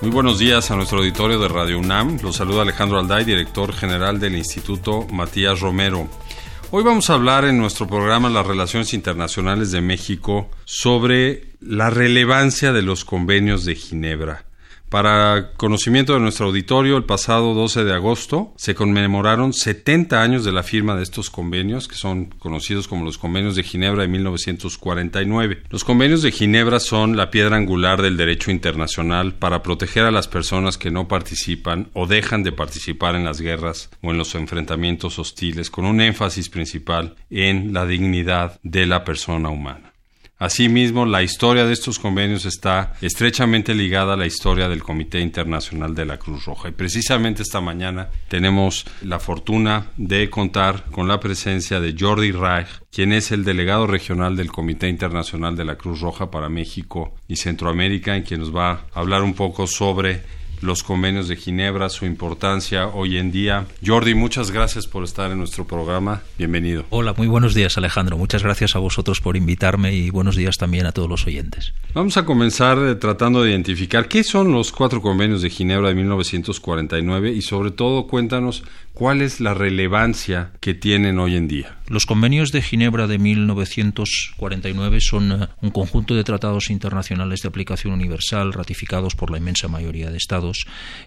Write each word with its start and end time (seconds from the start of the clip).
Muy 0.00 0.10
buenos 0.10 0.38
días 0.38 0.70
a 0.70 0.76
nuestro 0.76 1.00
auditorio 1.00 1.38
de 1.38 1.48
Radio 1.48 1.78
UNAM. 1.78 2.20
Los 2.22 2.36
saluda 2.36 2.62
Alejandro 2.62 2.98
Alday, 2.98 3.22
director 3.22 3.70
general 3.74 4.18
del 4.18 4.34
Instituto 4.34 5.06
Matías 5.12 5.60
Romero. 5.60 6.08
Hoy 6.70 6.82
vamos 6.82 7.10
a 7.10 7.14
hablar 7.14 7.44
en 7.44 7.58
nuestro 7.58 7.86
programa 7.86 8.30
Las 8.30 8.46
Relaciones 8.46 8.94
Internacionales 8.94 9.72
de 9.72 9.82
México 9.82 10.48
sobre 10.64 11.52
la 11.60 11.90
relevancia 11.90 12.72
de 12.72 12.80
los 12.80 13.04
convenios 13.04 13.66
de 13.66 13.74
Ginebra. 13.74 14.46
Para 14.90 15.52
conocimiento 15.56 16.14
de 16.14 16.18
nuestro 16.18 16.46
auditorio, 16.46 16.96
el 16.96 17.04
pasado 17.04 17.54
12 17.54 17.84
de 17.84 17.94
agosto 17.94 18.52
se 18.56 18.74
conmemoraron 18.74 19.52
70 19.52 20.20
años 20.20 20.44
de 20.44 20.50
la 20.50 20.64
firma 20.64 20.96
de 20.96 21.04
estos 21.04 21.30
convenios, 21.30 21.86
que 21.86 21.94
son 21.94 22.26
conocidos 22.40 22.88
como 22.88 23.04
los 23.04 23.16
convenios 23.16 23.54
de 23.54 23.62
Ginebra 23.62 24.02
de 24.02 24.08
1949. 24.08 25.62
Los 25.70 25.84
convenios 25.84 26.22
de 26.22 26.32
Ginebra 26.32 26.80
son 26.80 27.16
la 27.16 27.30
piedra 27.30 27.56
angular 27.56 28.02
del 28.02 28.16
derecho 28.16 28.50
internacional 28.50 29.34
para 29.34 29.62
proteger 29.62 30.06
a 30.06 30.10
las 30.10 30.26
personas 30.26 30.76
que 30.76 30.90
no 30.90 31.06
participan 31.06 31.88
o 31.92 32.08
dejan 32.08 32.42
de 32.42 32.50
participar 32.50 33.14
en 33.14 33.24
las 33.24 33.40
guerras 33.40 33.90
o 34.02 34.10
en 34.10 34.18
los 34.18 34.34
enfrentamientos 34.34 35.20
hostiles, 35.20 35.70
con 35.70 35.84
un 35.84 36.00
énfasis 36.00 36.48
principal 36.48 37.14
en 37.30 37.72
la 37.72 37.86
dignidad 37.86 38.58
de 38.64 38.86
la 38.86 39.04
persona 39.04 39.50
humana. 39.50 39.89
Asimismo, 40.40 41.04
la 41.04 41.22
historia 41.22 41.66
de 41.66 41.74
estos 41.74 41.98
convenios 41.98 42.46
está 42.46 42.94
estrechamente 43.02 43.74
ligada 43.74 44.14
a 44.14 44.16
la 44.16 44.24
historia 44.24 44.70
del 44.70 44.82
Comité 44.82 45.20
Internacional 45.20 45.94
de 45.94 46.06
la 46.06 46.16
Cruz 46.16 46.46
Roja. 46.46 46.70
Y 46.70 46.72
precisamente 46.72 47.42
esta 47.42 47.60
mañana 47.60 48.08
tenemos 48.28 48.86
la 49.02 49.18
fortuna 49.18 49.88
de 49.98 50.30
contar 50.30 50.84
con 50.90 51.08
la 51.08 51.20
presencia 51.20 51.78
de 51.78 51.94
Jordi 51.94 52.32
Reich, 52.32 52.68
quien 52.90 53.12
es 53.12 53.32
el 53.32 53.44
delegado 53.44 53.86
regional 53.86 54.34
del 54.34 54.50
Comité 54.50 54.88
Internacional 54.88 55.54
de 55.56 55.66
la 55.66 55.76
Cruz 55.76 56.00
Roja 56.00 56.30
para 56.30 56.48
México 56.48 57.14
y 57.28 57.36
Centroamérica, 57.36 58.16
en 58.16 58.22
quien 58.22 58.40
nos 58.40 58.56
va 58.56 58.70
a 58.70 59.00
hablar 59.00 59.22
un 59.22 59.34
poco 59.34 59.66
sobre 59.66 60.22
los 60.60 60.82
convenios 60.82 61.28
de 61.28 61.36
Ginebra, 61.36 61.88
su 61.88 62.06
importancia 62.06 62.88
hoy 62.88 63.18
en 63.18 63.32
día. 63.32 63.66
Jordi, 63.84 64.14
muchas 64.14 64.50
gracias 64.50 64.86
por 64.86 65.04
estar 65.04 65.30
en 65.30 65.38
nuestro 65.38 65.66
programa. 65.66 66.22
Bienvenido. 66.38 66.84
Hola, 66.90 67.14
muy 67.16 67.26
buenos 67.26 67.54
días 67.54 67.76
Alejandro. 67.78 68.18
Muchas 68.18 68.42
gracias 68.42 68.76
a 68.76 68.78
vosotros 68.78 69.20
por 69.20 69.36
invitarme 69.36 69.94
y 69.94 70.10
buenos 70.10 70.36
días 70.36 70.56
también 70.56 70.86
a 70.86 70.92
todos 70.92 71.08
los 71.08 71.26
oyentes. 71.26 71.72
Vamos 71.94 72.16
a 72.16 72.24
comenzar 72.24 72.78
eh, 72.78 72.94
tratando 72.94 73.42
de 73.42 73.50
identificar 73.50 74.08
qué 74.08 74.24
son 74.24 74.52
los 74.52 74.72
cuatro 74.72 75.00
convenios 75.00 75.42
de 75.42 75.50
Ginebra 75.50 75.88
de 75.88 75.94
1949 75.94 77.32
y 77.32 77.42
sobre 77.42 77.70
todo 77.70 78.06
cuéntanos 78.06 78.62
cuál 78.92 79.22
es 79.22 79.40
la 79.40 79.54
relevancia 79.54 80.52
que 80.60 80.74
tienen 80.74 81.18
hoy 81.18 81.36
en 81.36 81.48
día. 81.48 81.78
Los 81.88 82.06
convenios 82.06 82.52
de 82.52 82.62
Ginebra 82.62 83.06
de 83.06 83.18
1949 83.18 85.00
son 85.00 85.32
eh, 85.32 85.48
un 85.60 85.70
conjunto 85.70 86.14
de 86.14 86.24
tratados 86.24 86.70
internacionales 86.70 87.40
de 87.42 87.48
aplicación 87.48 87.94
universal 87.94 88.52
ratificados 88.52 89.14
por 89.14 89.30
la 89.30 89.38
inmensa 89.38 89.68
mayoría 89.68 90.10
de 90.10 90.16
estados 90.16 90.49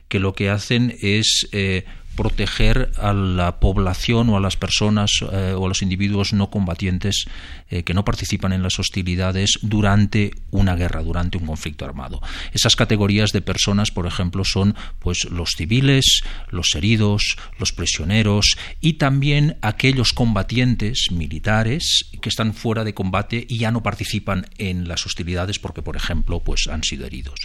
que 0.08 0.20
lo 0.20 0.34
que 0.34 0.50
hacen 0.50 0.96
es 1.02 1.48
eh, 1.52 1.86
proteger 2.16 2.92
a 2.98 3.14
la 3.14 3.60
población 3.60 4.30
o 4.30 4.38
a 4.38 4.40
las 4.40 4.58
personas 4.58 5.12
eh, 5.32 5.54
o 5.58 5.66
a 5.66 5.68
los 5.68 5.82
individuos 5.82 6.34
no 6.34 6.50
combatientes 6.50 7.26
eh, 7.70 7.84
que 7.84 7.94
no 7.94 8.06
participan 8.06 8.54
en 8.54 8.64
las 8.64 8.80
hostilidades 8.80 9.60
durante 9.62 10.32
una 10.52 10.76
guerra, 10.76 11.02
durante 11.02 11.38
un 11.38 11.46
conflicto 11.46 11.86
armado. 11.86 12.22
Esas 12.54 12.76
categorías 12.76 13.32
de 13.32 13.42
personas, 13.42 13.92
por 13.92 14.06
ejemplo, 14.06 14.44
son 14.46 14.76
pues 15.00 15.26
los 15.26 15.52
civiles, 15.58 16.22
los 16.50 16.76
heridos, 16.76 17.38
los 17.58 17.72
prisioneros 17.72 18.58
y 18.80 18.94
también 18.94 19.58
aquellos 19.62 20.14
combatientes 20.14 21.08
militares 21.12 22.06
que 22.22 22.30
están 22.30 22.54
fuera 22.54 22.84
de 22.84 22.94
combate 22.94 23.46
y 23.48 23.58
ya 23.58 23.72
no 23.72 23.82
participan 23.84 24.46
en 24.58 24.88
las 24.88 25.06
hostilidades 25.06 25.60
porque, 25.60 25.82
por 25.82 25.96
ejemplo, 25.96 26.42
pues 26.42 26.68
han 26.68 26.84
sido 26.84 27.06
heridos. 27.06 27.40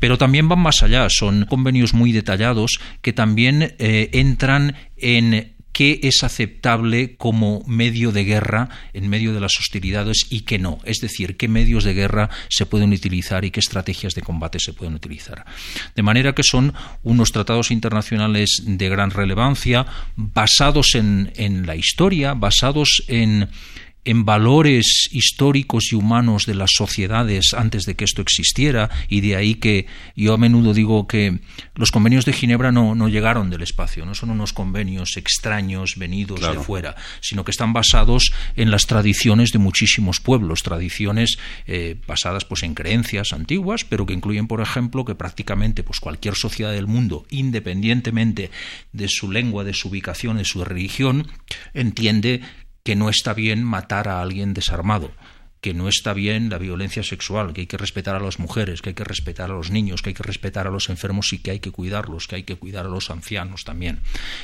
Pero 0.00 0.18
también 0.18 0.48
van 0.48 0.60
más 0.60 0.82
allá, 0.82 1.06
son 1.10 1.44
convenios 1.44 1.94
muy 1.94 2.12
detallados 2.12 2.78
que 3.02 3.12
también 3.12 3.74
eh, 3.78 3.97
entran 4.12 4.76
en 4.96 5.54
qué 5.78 6.00
es 6.02 6.24
aceptable 6.24 7.14
como 7.16 7.62
medio 7.68 8.10
de 8.10 8.24
guerra 8.24 8.68
en 8.94 9.08
medio 9.08 9.32
de 9.32 9.38
las 9.38 9.60
hostilidades 9.60 10.26
y 10.28 10.40
qué 10.40 10.58
no. 10.58 10.80
Es 10.84 10.98
decir, 10.98 11.36
qué 11.36 11.46
medios 11.46 11.84
de 11.84 11.94
guerra 11.94 12.30
se 12.48 12.66
pueden 12.66 12.92
utilizar 12.92 13.44
y 13.44 13.52
qué 13.52 13.60
estrategias 13.60 14.14
de 14.14 14.22
combate 14.22 14.58
se 14.58 14.72
pueden 14.72 14.94
utilizar. 14.94 15.44
De 15.94 16.02
manera 16.02 16.34
que 16.34 16.42
son 16.42 16.74
unos 17.04 17.30
tratados 17.30 17.70
internacionales 17.70 18.60
de 18.66 18.88
gran 18.88 19.12
relevancia, 19.12 19.86
basados 20.16 20.96
en, 20.96 21.32
en 21.36 21.64
la 21.64 21.76
historia, 21.76 22.34
basados 22.34 23.04
en 23.06 23.48
en 24.08 24.24
valores 24.24 25.10
históricos 25.12 25.92
y 25.92 25.94
humanos 25.94 26.46
de 26.46 26.54
las 26.54 26.70
sociedades 26.74 27.52
antes 27.52 27.84
de 27.84 27.94
que 27.94 28.06
esto 28.06 28.22
existiera, 28.22 28.88
y 29.10 29.20
de 29.20 29.36
ahí 29.36 29.56
que 29.56 29.84
yo 30.16 30.32
a 30.32 30.38
menudo 30.38 30.72
digo 30.72 31.06
que 31.06 31.40
los 31.74 31.90
convenios 31.90 32.24
de 32.24 32.32
Ginebra 32.32 32.72
no, 32.72 32.94
no 32.94 33.10
llegaron 33.10 33.50
del 33.50 33.60
espacio, 33.60 34.06
no 34.06 34.14
son 34.14 34.30
unos 34.30 34.54
convenios 34.54 35.18
extraños 35.18 35.96
venidos 35.98 36.40
de 36.40 36.58
fuera, 36.58 36.96
sino 37.20 37.44
que 37.44 37.50
están 37.50 37.74
basados 37.74 38.32
en 38.56 38.70
las 38.70 38.86
tradiciones 38.86 39.52
de 39.52 39.58
muchísimos 39.58 40.20
pueblos, 40.20 40.62
tradiciones 40.62 41.36
eh, 41.66 42.00
basadas 42.06 42.46
pues 42.46 42.62
en 42.62 42.72
creencias 42.72 43.34
antiguas, 43.34 43.84
pero 43.84 44.06
que 44.06 44.14
incluyen, 44.14 44.46
por 44.46 44.62
ejemplo, 44.62 45.04
que 45.04 45.16
prácticamente 45.16 45.82
pues 45.82 46.00
cualquier 46.00 46.34
sociedad 46.34 46.72
del 46.72 46.86
mundo, 46.86 47.26
independientemente 47.28 48.50
de 48.90 49.08
su 49.08 49.30
lengua, 49.30 49.64
de 49.64 49.74
su 49.74 49.88
ubicación, 49.88 50.38
de 50.38 50.46
su 50.46 50.64
religión, 50.64 51.28
entiende 51.74 52.40
que 52.88 52.96
no 52.96 53.10
está 53.10 53.34
bien 53.34 53.64
matar 53.64 54.08
a 54.08 54.22
alguien 54.22 54.54
desarmado, 54.54 55.10
que 55.60 55.74
no 55.74 55.90
está 55.90 56.14
bien 56.14 56.48
la 56.48 56.56
violencia 56.56 57.02
sexual, 57.02 57.52
que 57.52 57.60
hay 57.60 57.66
que 57.66 57.76
respetar 57.76 58.14
a 58.14 58.18
las 58.18 58.38
mujeres, 58.38 58.80
que 58.80 58.88
hay 58.88 58.94
que 58.94 59.04
respetar 59.04 59.50
a 59.50 59.52
los 59.52 59.70
niños, 59.70 60.00
que 60.00 60.08
hay 60.08 60.14
que 60.14 60.22
respetar 60.22 60.66
a 60.66 60.70
los 60.70 60.88
enfermos 60.88 61.34
y 61.34 61.38
que 61.40 61.50
hay 61.50 61.60
que 61.60 61.70
cuidarlos, 61.70 62.26
que 62.28 62.36
hay 62.36 62.44
que 62.44 62.56
cuidar 62.56 62.86
a 62.86 62.88
los 62.88 63.10
ancianos 63.10 63.64
también. 63.64 64.00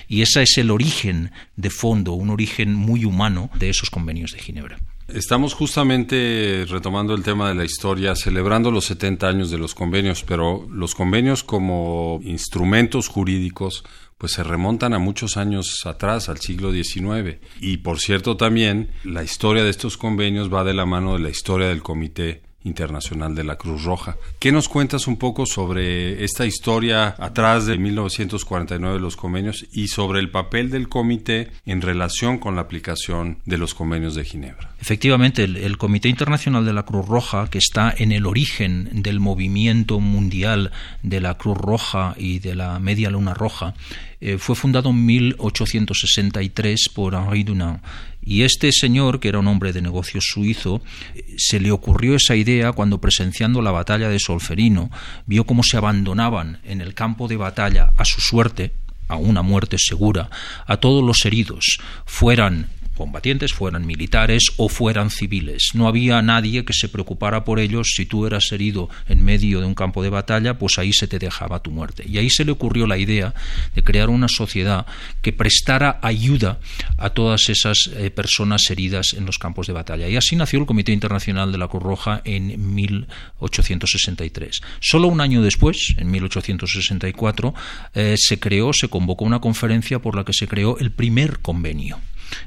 Y 0.09 0.21
ese 0.21 0.43
es 0.43 0.59
el 0.59 0.71
origen 0.71 1.33
de 1.57 1.71
fondo, 1.71 2.13
un 2.13 2.29
origen 2.29 2.75
muy 2.75 3.07
humano 3.07 3.49
de 3.59 3.71
esos 3.71 3.89
convenios 3.89 4.33
de 4.33 4.41
Ginebra. 4.41 4.77
Estamos 5.09 5.55
justamente 5.55 6.67
retomando 6.69 7.15
el 7.15 7.23
tema 7.23 7.49
de 7.49 7.55
la 7.55 7.65
historia, 7.65 8.15
celebrando 8.15 8.71
los 8.71 8.85
70 8.85 9.27
años 9.27 9.51
de 9.51 9.57
los 9.57 9.75
convenios, 9.75 10.23
pero 10.23 10.67
los 10.71 10.95
convenios 10.95 11.45
como 11.45 12.21
instrumentos 12.25 13.09
jurídicos 13.09 13.85
pues 14.25 14.33
se 14.33 14.43
remontan 14.43 14.95
a 14.95 14.99
muchos 14.99 15.37
años 15.37 15.85
atrás, 15.85 16.31
al 16.31 16.39
siglo 16.39 16.73
XIX. 16.73 17.37
Y 17.61 17.77
por 17.77 18.01
cierto 18.01 18.39
también, 18.39 18.89
la 19.05 19.23
historia 19.23 19.63
de 19.65 19.69
estos 19.69 19.99
convenios 19.99 20.51
va 20.51 20.65
de 20.65 20.73
la 20.73 20.87
mano 20.87 21.13
de 21.13 21.19
la 21.19 21.29
historia 21.29 21.69
del 21.69 21.83
Comité 21.83 22.41
Internacional 22.65 23.35
de 23.35 23.45
la 23.45 23.57
Cruz 23.57 23.85
Roja. 23.85 24.17
¿Qué 24.39 24.51
nos 24.51 24.69
cuentas 24.69 25.07
un 25.07 25.17
poco 25.17 25.47
sobre 25.47 26.25
esta 26.25 26.47
historia 26.47 27.15
atrás 27.19 27.67
de 27.67 27.79
1949 27.79 28.95
de 28.95 29.01
los 29.01 29.17
convenios 29.17 29.67
y 29.73 29.89
sobre 29.89 30.21
el 30.21 30.31
papel 30.31 30.71
del 30.71 30.89
comité 30.89 31.51
en 31.67 31.83
relación 31.83 32.39
con 32.39 32.57
la 32.57 32.63
aplicación 32.63 33.39
de 33.45 33.59
los 33.59 33.75
convenios 33.75 34.15
de 34.15 34.25
Ginebra? 34.25 34.75
Efectivamente, 34.81 35.45
el, 35.45 35.79
Comité 35.79 36.09
Internacional 36.09 36.65
de 36.65 36.73
la 36.73 36.85
Cruz 36.85 37.07
Roja, 37.07 37.49
que 37.51 37.59
está 37.59 37.95
en 37.97 38.13
el 38.13 38.27
origen 38.27 39.03
del 39.03 39.21
movimiento 39.21 40.01
mundial 40.01 40.73
de 41.03 41.21
la 41.21 41.37
Cruz 41.37 41.59
Roja 41.59 42.15
y 42.19 42.39
de 42.39 42.55
la 42.55 42.79
Media 42.79 43.11
Luna 43.11 43.35
Roja, 43.35 43.75
eh, 44.21 44.39
fue 44.39 44.57
fundado 44.57 44.91
en 44.91 45.05
1863 45.05 46.89
por 46.95 47.15
Henri 47.15 47.45
Dunant 47.45 47.83
y 48.25 48.43
este 48.43 48.73
señor, 48.73 49.21
que 49.21 49.29
era 49.29 49.39
un 49.39 49.49
hombre 49.49 49.73
de 49.73 49.83
negocios 49.83 50.27
suizo, 50.29 50.83
se 51.37 51.61
le 51.61 51.71
ocurrió 51.71 52.17
esa 52.17 52.37
idea 52.37 52.73
cuando 52.73 53.01
presenciando 53.01 53.61
la 53.61 53.71
batalla 53.71 54.09
de 54.09 54.19
Solferino 54.19 54.91
vio 55.27 55.45
cómo 55.45 55.63
se 55.63 55.77
abandonaban 55.77 56.61
en 56.65 56.81
el 56.81 56.95
campo 56.95 57.29
de 57.29 57.37
batalla 57.37 57.93
a 57.97 58.05
su 58.05 58.21
suerte, 58.21 58.73
a 59.09 59.17
una 59.17 59.43
muerte 59.43 59.77
segura, 59.79 60.31
a 60.67 60.79
todos 60.79 61.05
los 61.05 61.25
heridos, 61.27 61.79
fueran 62.07 62.69
combatientes, 62.95 63.53
fueran 63.53 63.87
militares 63.87 64.53
o 64.57 64.69
fueran 64.69 65.11
civiles. 65.11 65.71
No 65.75 65.89
había 65.89 66.23
nadie 66.23 66.65
que 66.65 66.73
se 66.73 66.89
preocupara 66.89 67.45
por 67.45 67.59
ellos. 67.59 67.93
Si 67.95 68.07
tú 68.07 68.27
eras 68.27 68.51
herido 68.53 68.89
en 69.09 69.25
medio 69.25 69.61
de 69.61 69.67
un 69.67 69.75
campo 69.75 70.03
de 70.03 70.11
batalla, 70.11 70.59
pues 70.59 70.79
ahí 70.79 70.93
se 70.93 71.09
te 71.09 71.19
dejaba 71.19 71.63
tu 71.63 71.71
muerte. 71.71 72.05
Y 72.07 72.19
ahí 72.19 72.31
se 72.31 72.45
le 72.45 72.53
ocurrió 72.53 72.87
la 72.87 72.99
idea 72.99 73.35
de 73.75 73.83
crear 73.83 74.09
una 74.09 74.29
sociedad 74.29 74.87
que 75.23 75.33
prestara 75.33 75.99
ayuda 76.03 76.59
a 76.99 77.11
todas 77.11 77.49
esas 77.49 77.91
eh, 77.95 78.11
personas 78.11 78.71
heridas 78.71 79.15
en 79.17 79.27
los 79.27 79.39
campos 79.39 79.67
de 79.67 79.73
batalla. 79.73 80.09
Y 80.09 80.17
así 80.17 80.37
nació 80.37 80.61
el 80.61 80.67
Comité 80.67 80.93
Internacional 80.93 81.53
de 81.53 81.59
la 81.59 81.69
Cruz 81.69 81.83
Roja 81.83 82.23
en 82.25 82.75
1863. 82.75 84.61
Solo 84.81 85.09
un 85.09 85.21
año 85.21 85.43
después, 85.43 85.95
en 85.99 86.11
1864, 86.11 87.55
eh, 87.95 88.15
se 88.19 88.39
creó, 88.39 88.73
se 88.73 88.89
convocó 88.89 89.25
una 89.25 89.41
conferencia 89.41 89.99
por 89.99 90.17
la 90.17 90.25
que 90.25 90.33
se 90.33 90.49
creó 90.49 90.79
el 90.79 90.91
primer 90.91 91.41
convenio. 91.41 91.99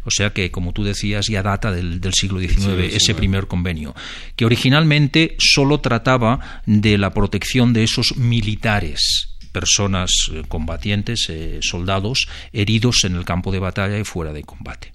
O 0.04 0.12
sea 0.12 0.32
que, 0.32 0.52
como 0.52 0.74
tú 0.74 0.84
decías, 0.84 1.28
ya 1.28 1.44
data 1.44 1.72
del, 1.72 2.02
siglo 2.14 2.40
XIX 2.40 2.94
ese 2.94 3.14
primer 3.14 3.48
convenio, 3.48 3.96
que 4.36 4.46
originalmente 4.46 5.36
solo 5.40 5.80
trataba 5.80 6.62
de 6.66 6.98
la 6.98 7.14
protección 7.14 7.74
de 7.74 7.84
esos 7.84 8.18
militares 8.18 9.30
personas 9.52 10.12
eh, 10.32 10.44
combatientes, 10.48 11.28
eh, 11.30 11.60
soldados 11.62 12.28
heridos 12.54 13.04
en 13.06 13.16
el 13.16 13.26
campo 13.26 13.52
de 13.52 13.60
batalla 13.60 13.98
y 13.98 14.04
fuera 14.04 14.32
de 14.32 14.44
combate. 14.44 14.94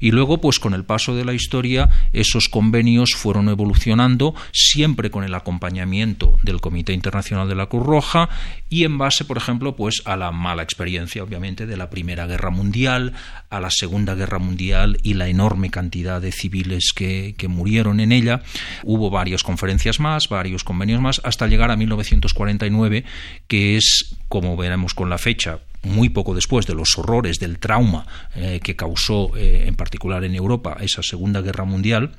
Y 0.00 0.10
luego, 0.10 0.40
pues 0.40 0.58
con 0.58 0.74
el 0.74 0.84
paso 0.84 1.14
de 1.14 1.24
la 1.24 1.34
historia, 1.34 1.88
esos 2.12 2.48
convenios 2.48 3.14
fueron 3.14 3.48
evolucionando, 3.48 4.34
siempre 4.52 5.10
con 5.10 5.24
el 5.24 5.34
acompañamiento 5.34 6.36
del 6.42 6.60
Comité 6.60 6.92
Internacional 6.92 7.48
de 7.48 7.54
la 7.54 7.66
Cruz 7.66 7.86
Roja 7.86 8.28
y 8.68 8.84
en 8.84 8.98
base, 8.98 9.24
por 9.24 9.36
ejemplo, 9.36 9.76
pues 9.76 10.02
a 10.04 10.16
la 10.16 10.30
mala 10.32 10.62
experiencia, 10.62 11.22
obviamente, 11.22 11.66
de 11.66 11.76
la 11.76 11.90
Primera 11.90 12.26
Guerra 12.26 12.50
Mundial, 12.50 13.12
a 13.50 13.60
la 13.60 13.70
Segunda 13.70 14.14
Guerra 14.14 14.38
Mundial 14.38 14.98
y 15.02 15.14
la 15.14 15.28
enorme 15.28 15.70
cantidad 15.70 16.20
de 16.20 16.32
civiles 16.32 16.92
que, 16.94 17.34
que 17.36 17.48
murieron 17.48 18.00
en 18.00 18.12
ella. 18.12 18.42
Hubo 18.84 19.10
varias 19.10 19.42
conferencias 19.42 20.00
más, 20.00 20.28
varios 20.28 20.64
convenios 20.64 21.00
más, 21.00 21.20
hasta 21.24 21.46
llegar 21.46 21.70
a 21.70 21.76
1949, 21.76 23.04
que 23.48 23.76
es, 23.76 24.16
como 24.28 24.56
veremos 24.56 24.94
con 24.94 25.10
la 25.10 25.18
fecha, 25.18 25.60
muy 25.82 26.08
poco 26.10 26.34
después 26.34 26.66
de 26.66 26.74
los 26.74 26.98
horrores 26.98 27.38
del 27.38 27.58
trauma 27.58 28.06
eh, 28.34 28.60
que 28.62 28.76
causó 28.76 29.36
eh, 29.36 29.64
en 29.66 29.74
particular 29.74 30.24
en 30.24 30.34
Europa 30.34 30.76
esa 30.80 31.02
Segunda 31.02 31.40
Guerra 31.40 31.64
Mundial, 31.64 32.12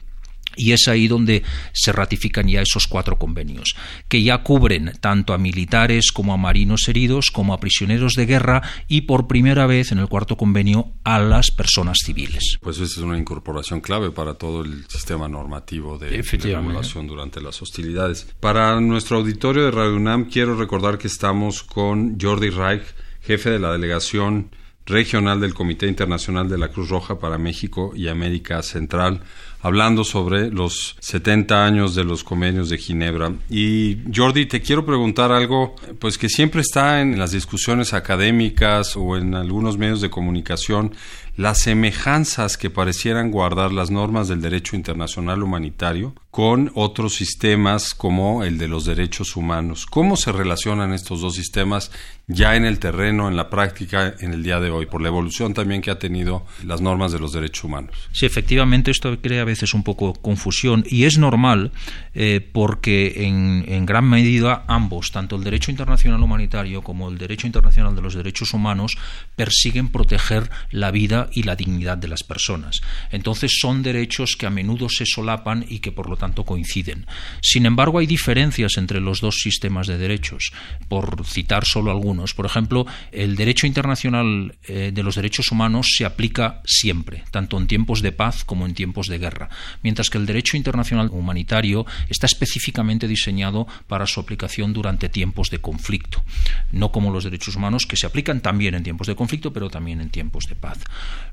y 0.55 0.73
es 0.73 0.87
ahí 0.87 1.07
donde 1.07 1.43
se 1.73 1.91
ratifican 1.91 2.47
ya 2.47 2.61
esos 2.61 2.87
cuatro 2.87 3.17
convenios, 3.17 3.75
que 4.07 4.21
ya 4.21 4.43
cubren 4.43 4.91
tanto 4.99 5.33
a 5.33 5.37
militares 5.37 6.11
como 6.11 6.33
a 6.33 6.37
marinos 6.37 6.87
heridos, 6.87 7.31
como 7.31 7.53
a 7.53 7.59
prisioneros 7.59 8.13
de 8.13 8.25
guerra 8.25 8.61
y 8.87 9.01
por 9.01 9.27
primera 9.27 9.65
vez 9.65 9.91
en 9.91 9.99
el 9.99 10.07
cuarto 10.07 10.35
convenio 10.35 10.91
a 11.03 11.19
las 11.19 11.51
personas 11.51 11.99
civiles. 12.03 12.57
Pues 12.61 12.77
esa 12.77 12.85
es 12.85 12.97
una 12.97 13.17
incorporación 13.17 13.81
clave 13.81 14.11
para 14.11 14.33
todo 14.33 14.61
el 14.61 14.85
sistema 14.87 15.27
normativo 15.27 15.97
de, 15.97 16.21
regulación 16.21 17.07
durante 17.07 17.41
las 17.41 17.61
hostilidades. 17.61 18.27
Para 18.39 18.79
nuestro 18.81 19.17
auditorio 19.17 19.65
de 19.65 19.71
Radio 19.71 19.95
UNAM 19.95 20.25
quiero 20.25 20.57
recordar 20.57 20.97
que 20.97 21.07
estamos 21.07 21.63
con 21.63 22.19
Jordi 22.19 22.49
Reich, 22.49 22.83
jefe 23.21 23.49
de 23.49 23.59
la 23.59 23.71
delegación 23.71 24.49
regional 24.85 25.39
del 25.39 25.53
Comité 25.53 25.87
Internacional 25.87 26.49
de 26.49 26.57
la 26.57 26.69
Cruz 26.69 26.89
Roja 26.89 27.19
para 27.19 27.37
México 27.37 27.93
y 27.95 28.07
América 28.07 28.61
Central, 28.63 29.21
hablando 29.61 30.03
sobre 30.03 30.49
los 30.49 30.95
70 30.99 31.65
años 31.65 31.93
de 31.95 32.03
los 32.03 32.23
convenios 32.23 32.69
de 32.69 32.77
Ginebra. 32.77 33.33
Y 33.49 33.99
Jordi, 34.13 34.47
te 34.47 34.61
quiero 34.61 34.85
preguntar 34.85 35.31
algo, 35.31 35.75
pues 35.99 36.17
que 36.17 36.29
siempre 36.29 36.61
está 36.61 37.01
en 37.01 37.19
las 37.19 37.31
discusiones 37.31 37.93
académicas 37.93 38.95
o 38.95 39.17
en 39.17 39.35
algunos 39.35 39.77
medios 39.77 40.01
de 40.01 40.09
comunicación, 40.09 40.93
las 41.41 41.61
semejanzas 41.61 42.55
que 42.55 42.69
parecieran 42.69 43.31
guardar 43.31 43.71
las 43.71 43.89
normas 43.89 44.27
del 44.27 44.41
derecho 44.41 44.75
internacional 44.75 45.41
humanitario 45.41 46.13
con 46.29 46.71
otros 46.75 47.15
sistemas 47.15 47.93
como 47.93 48.43
el 48.43 48.57
de 48.59 48.67
los 48.67 48.85
derechos 48.85 49.35
humanos. 49.35 49.85
¿Cómo 49.85 50.15
se 50.15 50.31
relacionan 50.31 50.93
estos 50.93 51.19
dos 51.19 51.35
sistemas 51.35 51.91
ya 52.27 52.55
en 52.55 52.63
el 52.63 52.79
terreno, 52.79 53.27
en 53.27 53.35
la 53.35 53.49
práctica, 53.49 54.13
en 54.19 54.33
el 54.33 54.43
día 54.43 54.61
de 54.61 54.69
hoy, 54.69 54.85
por 54.85 55.01
la 55.01 55.09
evolución 55.09 55.53
también 55.53 55.81
que 55.81 55.91
ha 55.91 55.99
tenido 55.99 56.45
las 56.63 56.79
normas 56.79 57.11
de 57.11 57.19
los 57.19 57.33
derechos 57.33 57.65
humanos? 57.65 58.09
Sí, 58.13 58.25
efectivamente, 58.25 58.91
esto 58.91 59.19
crea 59.19 59.41
a 59.41 59.45
veces 59.45 59.73
un 59.73 59.83
poco 59.83 60.13
confusión 60.13 60.85
y 60.87 61.03
es 61.03 61.17
normal 61.17 61.71
eh, 62.13 62.39
porque 62.53 63.25
en, 63.25 63.65
en 63.67 63.85
gran 63.85 64.07
medida 64.07 64.63
ambos, 64.67 65.11
tanto 65.11 65.35
el 65.35 65.43
derecho 65.43 65.71
internacional 65.71 66.21
humanitario 66.21 66.83
como 66.83 67.09
el 67.09 67.17
derecho 67.17 67.47
internacional 67.47 67.95
de 67.95 68.03
los 68.03 68.13
derechos 68.13 68.53
humanos, 68.53 68.95
persiguen 69.35 69.89
proteger 69.89 70.49
la 70.69 70.91
vida 70.91 71.29
y 71.33 71.43
la 71.43 71.55
dignidad 71.55 71.97
de 71.97 72.07
las 72.07 72.23
personas. 72.23 72.81
Entonces 73.11 73.57
son 73.59 73.83
derechos 73.83 74.35
que 74.35 74.45
a 74.45 74.49
menudo 74.49 74.89
se 74.89 75.05
solapan 75.05 75.65
y 75.67 75.79
que 75.79 75.91
por 75.91 76.09
lo 76.09 76.17
tanto 76.17 76.43
coinciden. 76.43 77.05
Sin 77.41 77.65
embargo, 77.65 77.99
hay 77.99 78.07
diferencias 78.07 78.77
entre 78.77 78.99
los 78.99 79.21
dos 79.21 79.35
sistemas 79.41 79.87
de 79.87 79.97
derechos, 79.97 80.51
por 80.87 81.25
citar 81.25 81.65
solo 81.65 81.91
algunos. 81.91 82.33
Por 82.33 82.45
ejemplo, 82.45 82.85
el 83.11 83.35
derecho 83.35 83.67
internacional 83.67 84.55
eh, 84.67 84.91
de 84.93 85.03
los 85.03 85.15
derechos 85.15 85.51
humanos 85.51 85.87
se 85.97 86.05
aplica 86.05 86.61
siempre, 86.65 87.23
tanto 87.31 87.57
en 87.57 87.67
tiempos 87.67 88.01
de 88.01 88.11
paz 88.11 88.43
como 88.43 88.65
en 88.65 88.73
tiempos 88.73 89.07
de 89.07 89.19
guerra, 89.19 89.49
mientras 89.83 90.09
que 90.09 90.17
el 90.17 90.25
derecho 90.25 90.57
internacional 90.57 91.09
humanitario 91.11 91.85
está 92.09 92.25
específicamente 92.25 93.07
diseñado 93.07 93.67
para 93.87 94.07
su 94.07 94.19
aplicación 94.19 94.73
durante 94.73 95.09
tiempos 95.09 95.49
de 95.49 95.59
conflicto, 95.59 96.23
no 96.71 96.91
como 96.91 97.11
los 97.11 97.23
derechos 97.23 97.55
humanos 97.55 97.85
que 97.85 97.97
se 97.97 98.05
aplican 98.05 98.41
también 98.41 98.75
en 98.75 98.83
tiempos 98.83 99.07
de 99.07 99.15
conflicto, 99.15 99.53
pero 99.53 99.69
también 99.69 100.01
en 100.01 100.09
tiempos 100.09 100.45
de 100.47 100.55
paz. 100.55 100.79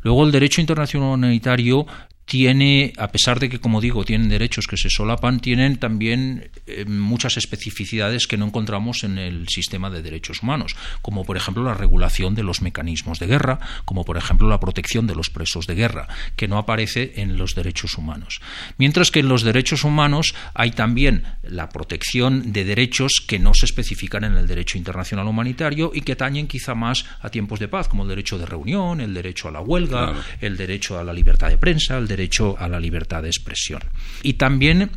Luego 0.02 0.24
el 0.24 0.32
derecho 0.32 0.60
internacional 0.60 1.14
humanitario 1.14 1.86
tiene, 2.28 2.92
a 2.98 3.08
pesar 3.08 3.40
de 3.40 3.48
que, 3.48 3.58
como 3.58 3.80
digo, 3.80 4.04
tienen 4.04 4.28
derechos 4.28 4.66
que 4.66 4.76
se 4.76 4.90
solapan, 4.90 5.40
tienen 5.40 5.78
también 5.78 6.50
eh, 6.66 6.84
muchas 6.84 7.38
especificidades 7.38 8.26
que 8.26 8.36
no 8.36 8.44
encontramos 8.44 9.02
en 9.02 9.16
el 9.16 9.48
sistema 9.48 9.88
de 9.88 10.02
derechos 10.02 10.42
humanos, 10.42 10.76
como 11.00 11.24
por 11.24 11.38
ejemplo 11.38 11.64
la 11.64 11.72
regulación 11.72 12.34
de 12.34 12.42
los 12.42 12.60
mecanismos 12.60 13.18
de 13.18 13.28
guerra, 13.28 13.60
como 13.86 14.04
por 14.04 14.18
ejemplo 14.18 14.46
la 14.46 14.60
protección 14.60 15.06
de 15.06 15.14
los 15.14 15.30
presos 15.30 15.66
de 15.66 15.74
guerra, 15.74 16.06
que 16.36 16.48
no 16.48 16.58
aparece 16.58 17.14
en 17.16 17.38
los 17.38 17.54
derechos 17.54 17.96
humanos. 17.96 18.42
Mientras 18.76 19.10
que 19.10 19.20
en 19.20 19.28
los 19.28 19.42
derechos 19.42 19.84
humanos 19.84 20.34
hay 20.52 20.72
también 20.72 21.24
la 21.42 21.70
protección 21.70 22.52
de 22.52 22.66
derechos 22.66 23.24
que 23.26 23.38
no 23.38 23.54
se 23.54 23.64
especifican 23.64 24.24
en 24.24 24.34
el 24.34 24.46
derecho 24.46 24.76
internacional 24.76 25.26
humanitario 25.26 25.92
y 25.94 26.02
que 26.02 26.12
atañen 26.12 26.46
quizá 26.46 26.74
más 26.74 27.06
a 27.22 27.30
tiempos 27.30 27.58
de 27.58 27.68
paz, 27.68 27.88
como 27.88 28.02
el 28.02 28.10
derecho 28.10 28.36
de 28.36 28.44
reunión, 28.44 29.00
el 29.00 29.14
derecho 29.14 29.48
a 29.48 29.52
la 29.52 29.62
huelga, 29.62 30.12
el 30.42 30.58
derecho 30.58 30.98
a 30.98 31.04
la 31.04 31.14
libertad 31.14 31.48
de 31.48 31.56
prensa, 31.56 31.96
el 31.96 32.06
derecho 32.06 32.17
a 32.58 32.68
la 32.68 32.80
libertad 32.80 33.22
de 33.22 33.28
expresión. 33.28 33.82
Y 34.22 34.34
también 34.34 34.90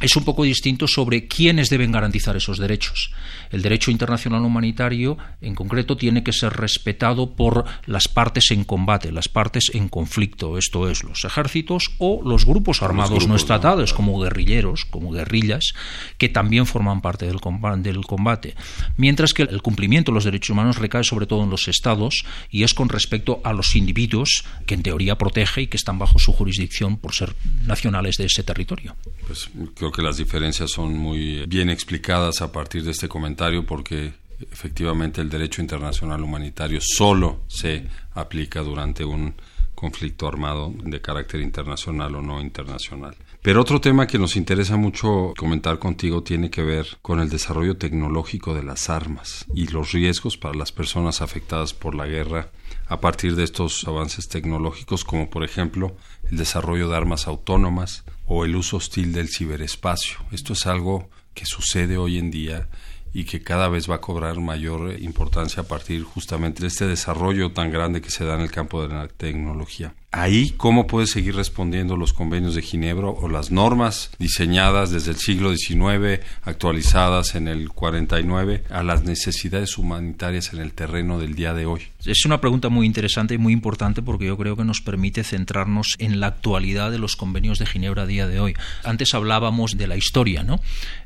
es 0.00 0.16
un 0.16 0.24
poco 0.24 0.44
distinto 0.44 0.86
sobre 0.88 1.26
quiénes 1.28 1.68
deben 1.68 1.92
garantizar 1.92 2.36
esos 2.36 2.58
derechos. 2.58 3.12
El 3.54 3.62
derecho 3.62 3.92
internacional 3.92 4.42
humanitario, 4.42 5.16
en 5.40 5.54
concreto, 5.54 5.96
tiene 5.96 6.24
que 6.24 6.32
ser 6.32 6.52
respetado 6.54 7.36
por 7.36 7.64
las 7.86 8.08
partes 8.08 8.50
en 8.50 8.64
combate, 8.64 9.12
las 9.12 9.28
partes 9.28 9.70
en 9.74 9.88
conflicto, 9.88 10.58
esto 10.58 10.90
es, 10.90 11.04
los 11.04 11.24
ejércitos 11.24 11.92
o 11.98 12.20
los 12.24 12.46
grupos 12.46 12.82
armados 12.82 13.28
no 13.28 13.36
estatales, 13.36 13.92
como 13.92 14.18
guerrilleros, 14.18 14.84
como 14.86 15.12
guerrillas, 15.12 15.72
que 16.18 16.28
también 16.28 16.66
forman 16.66 17.00
parte 17.00 17.26
del 17.26 17.40
combate. 17.40 18.56
Mientras 18.96 19.32
que 19.32 19.42
el 19.42 19.62
cumplimiento 19.62 20.10
de 20.10 20.16
los 20.16 20.24
derechos 20.24 20.50
humanos 20.50 20.78
recae 20.78 21.04
sobre 21.04 21.26
todo 21.26 21.44
en 21.44 21.50
los 21.50 21.68
estados 21.68 22.24
y 22.50 22.64
es 22.64 22.74
con 22.74 22.88
respecto 22.88 23.40
a 23.44 23.52
los 23.52 23.76
individuos 23.76 24.44
que 24.66 24.74
en 24.74 24.82
teoría 24.82 25.16
protege 25.16 25.62
y 25.62 25.66
que 25.68 25.76
están 25.76 26.00
bajo 26.00 26.18
su 26.18 26.32
jurisdicción 26.32 26.96
por 26.96 27.14
ser 27.14 27.36
nacionales 27.66 28.16
de 28.16 28.24
ese 28.24 28.42
territorio. 28.42 28.96
Pues 29.28 29.48
creo 29.76 29.92
que 29.92 30.02
las 30.02 30.16
diferencias 30.16 30.72
son 30.72 30.98
muy 30.98 31.46
bien 31.46 31.70
explicadas 31.70 32.42
a 32.42 32.50
partir 32.50 32.82
de 32.82 32.90
este 32.90 33.06
comentario 33.06 33.43
porque 33.66 34.12
efectivamente 34.50 35.20
el 35.20 35.28
derecho 35.28 35.60
internacional 35.60 36.22
humanitario 36.22 36.80
solo 36.80 37.42
se 37.48 37.86
aplica 38.14 38.60
durante 38.60 39.04
un 39.04 39.34
conflicto 39.74 40.26
armado 40.26 40.72
de 40.84 41.00
carácter 41.00 41.40
internacional 41.40 42.14
o 42.14 42.22
no 42.22 42.40
internacional. 42.40 43.14
Pero 43.42 43.60
otro 43.60 43.80
tema 43.80 44.06
que 44.06 44.18
nos 44.18 44.36
interesa 44.36 44.76
mucho 44.76 45.34
comentar 45.36 45.78
contigo 45.78 46.22
tiene 46.22 46.48
que 46.48 46.62
ver 46.62 46.86
con 47.02 47.20
el 47.20 47.28
desarrollo 47.28 47.76
tecnológico 47.76 48.54
de 48.54 48.62
las 48.62 48.88
armas 48.88 49.44
y 49.54 49.66
los 49.66 49.92
riesgos 49.92 50.38
para 50.38 50.54
las 50.54 50.72
personas 50.72 51.20
afectadas 51.20 51.74
por 51.74 51.94
la 51.94 52.06
guerra 52.06 52.48
a 52.86 53.00
partir 53.00 53.36
de 53.36 53.44
estos 53.44 53.86
avances 53.86 54.28
tecnológicos, 54.28 55.04
como 55.04 55.28
por 55.28 55.44
ejemplo 55.44 55.96
el 56.30 56.38
desarrollo 56.38 56.88
de 56.88 56.96
armas 56.96 57.26
autónomas, 57.26 58.04
o 58.26 58.44
el 58.44 58.56
uso 58.56 58.78
hostil 58.78 59.12
del 59.12 59.28
ciberespacio. 59.28 60.16
Esto 60.32 60.54
es 60.54 60.66
algo 60.66 61.10
que 61.34 61.46
sucede 61.46 61.98
hoy 61.98 62.18
en 62.18 62.30
día 62.30 62.68
y 63.14 63.24
que 63.24 63.42
cada 63.42 63.68
vez 63.68 63.88
va 63.88 63.94
a 63.94 64.00
cobrar 64.00 64.40
mayor 64.40 65.00
importancia 65.00 65.62
a 65.62 65.66
partir 65.66 66.02
justamente 66.02 66.60
de 66.62 66.66
este 66.66 66.86
desarrollo 66.86 67.52
tan 67.52 67.70
grande 67.70 68.02
que 68.02 68.10
se 68.10 68.24
da 68.24 68.34
en 68.34 68.40
el 68.40 68.50
campo 68.50 68.82
de 68.82 68.92
la 68.92 69.08
tecnología. 69.08 69.94
Ahí 70.14 70.50
cómo 70.56 70.86
puede 70.86 71.08
seguir 71.08 71.34
respondiendo 71.34 71.96
los 71.96 72.12
convenios 72.12 72.54
de 72.54 72.62
Ginebra 72.62 73.08
o 73.08 73.28
las 73.28 73.50
normas 73.50 74.10
diseñadas 74.18 74.90
desde 74.90 75.10
el 75.10 75.16
siglo 75.16 75.54
XIX, 75.54 76.20
actualizadas 76.42 77.34
en 77.34 77.48
el 77.48 77.70
49, 77.70 78.64
a 78.70 78.82
las 78.84 79.02
necesidades 79.02 79.76
humanitarias 79.76 80.52
en 80.52 80.60
el 80.60 80.72
terreno 80.72 81.18
del 81.18 81.34
día 81.34 81.52
de 81.52 81.66
hoy. 81.66 81.88
Es 82.04 82.24
una 82.24 82.40
pregunta 82.40 82.68
muy 82.68 82.86
interesante 82.86 83.34
y 83.34 83.38
muy 83.38 83.52
importante 83.52 84.02
porque 84.02 84.26
yo 84.26 84.36
creo 84.36 84.56
que 84.56 84.64
nos 84.64 84.80
permite 84.80 85.24
centrarnos 85.24 85.96
en 85.98 86.20
la 86.20 86.28
actualidad 86.28 86.92
de 86.92 86.98
los 86.98 87.16
convenios 87.16 87.58
de 87.58 87.66
Ginebra 87.66 88.02
a 88.02 88.06
día 88.06 88.28
de 88.28 88.38
hoy. 88.38 88.54
Antes 88.84 89.14
hablábamos 89.14 89.76
de 89.76 89.88
la 89.88 89.96
historia, 89.96 90.44
¿no? 90.44 90.60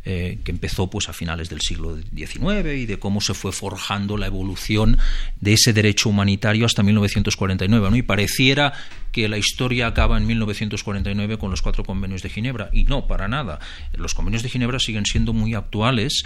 Eh, 0.04 0.38
que 0.44 0.50
empezó 0.50 0.90
pues 0.90 1.08
a 1.08 1.12
finales 1.12 1.48
del 1.48 1.60
siglo 1.60 1.96
XIX 2.14 2.74
y 2.76 2.86
de 2.86 2.98
cómo 2.98 3.20
se 3.20 3.34
fue 3.34 3.52
forjando 3.52 4.16
la 4.16 4.26
evolución 4.26 4.98
de 5.40 5.54
ese 5.54 5.72
derecho 5.72 6.08
humanitario 6.10 6.66
hasta 6.66 6.82
1949, 6.82 7.90
¿no? 7.90 7.96
Y 7.96 8.02
pareciera 8.02 8.72
que 9.12 9.28
la 9.28 9.38
historia 9.38 9.86
acaba 9.86 10.16
en 10.18 10.26
1949 10.26 11.38
con 11.38 11.50
los 11.50 11.62
cuatro 11.62 11.84
convenios 11.84 12.22
de 12.22 12.30
Ginebra. 12.30 12.70
Y 12.72 12.84
no, 12.84 13.06
para 13.06 13.28
nada. 13.28 13.58
Los 13.92 14.14
convenios 14.14 14.42
de 14.42 14.48
Ginebra 14.48 14.78
siguen 14.78 15.06
siendo 15.06 15.32
muy 15.32 15.54
actuales 15.54 16.24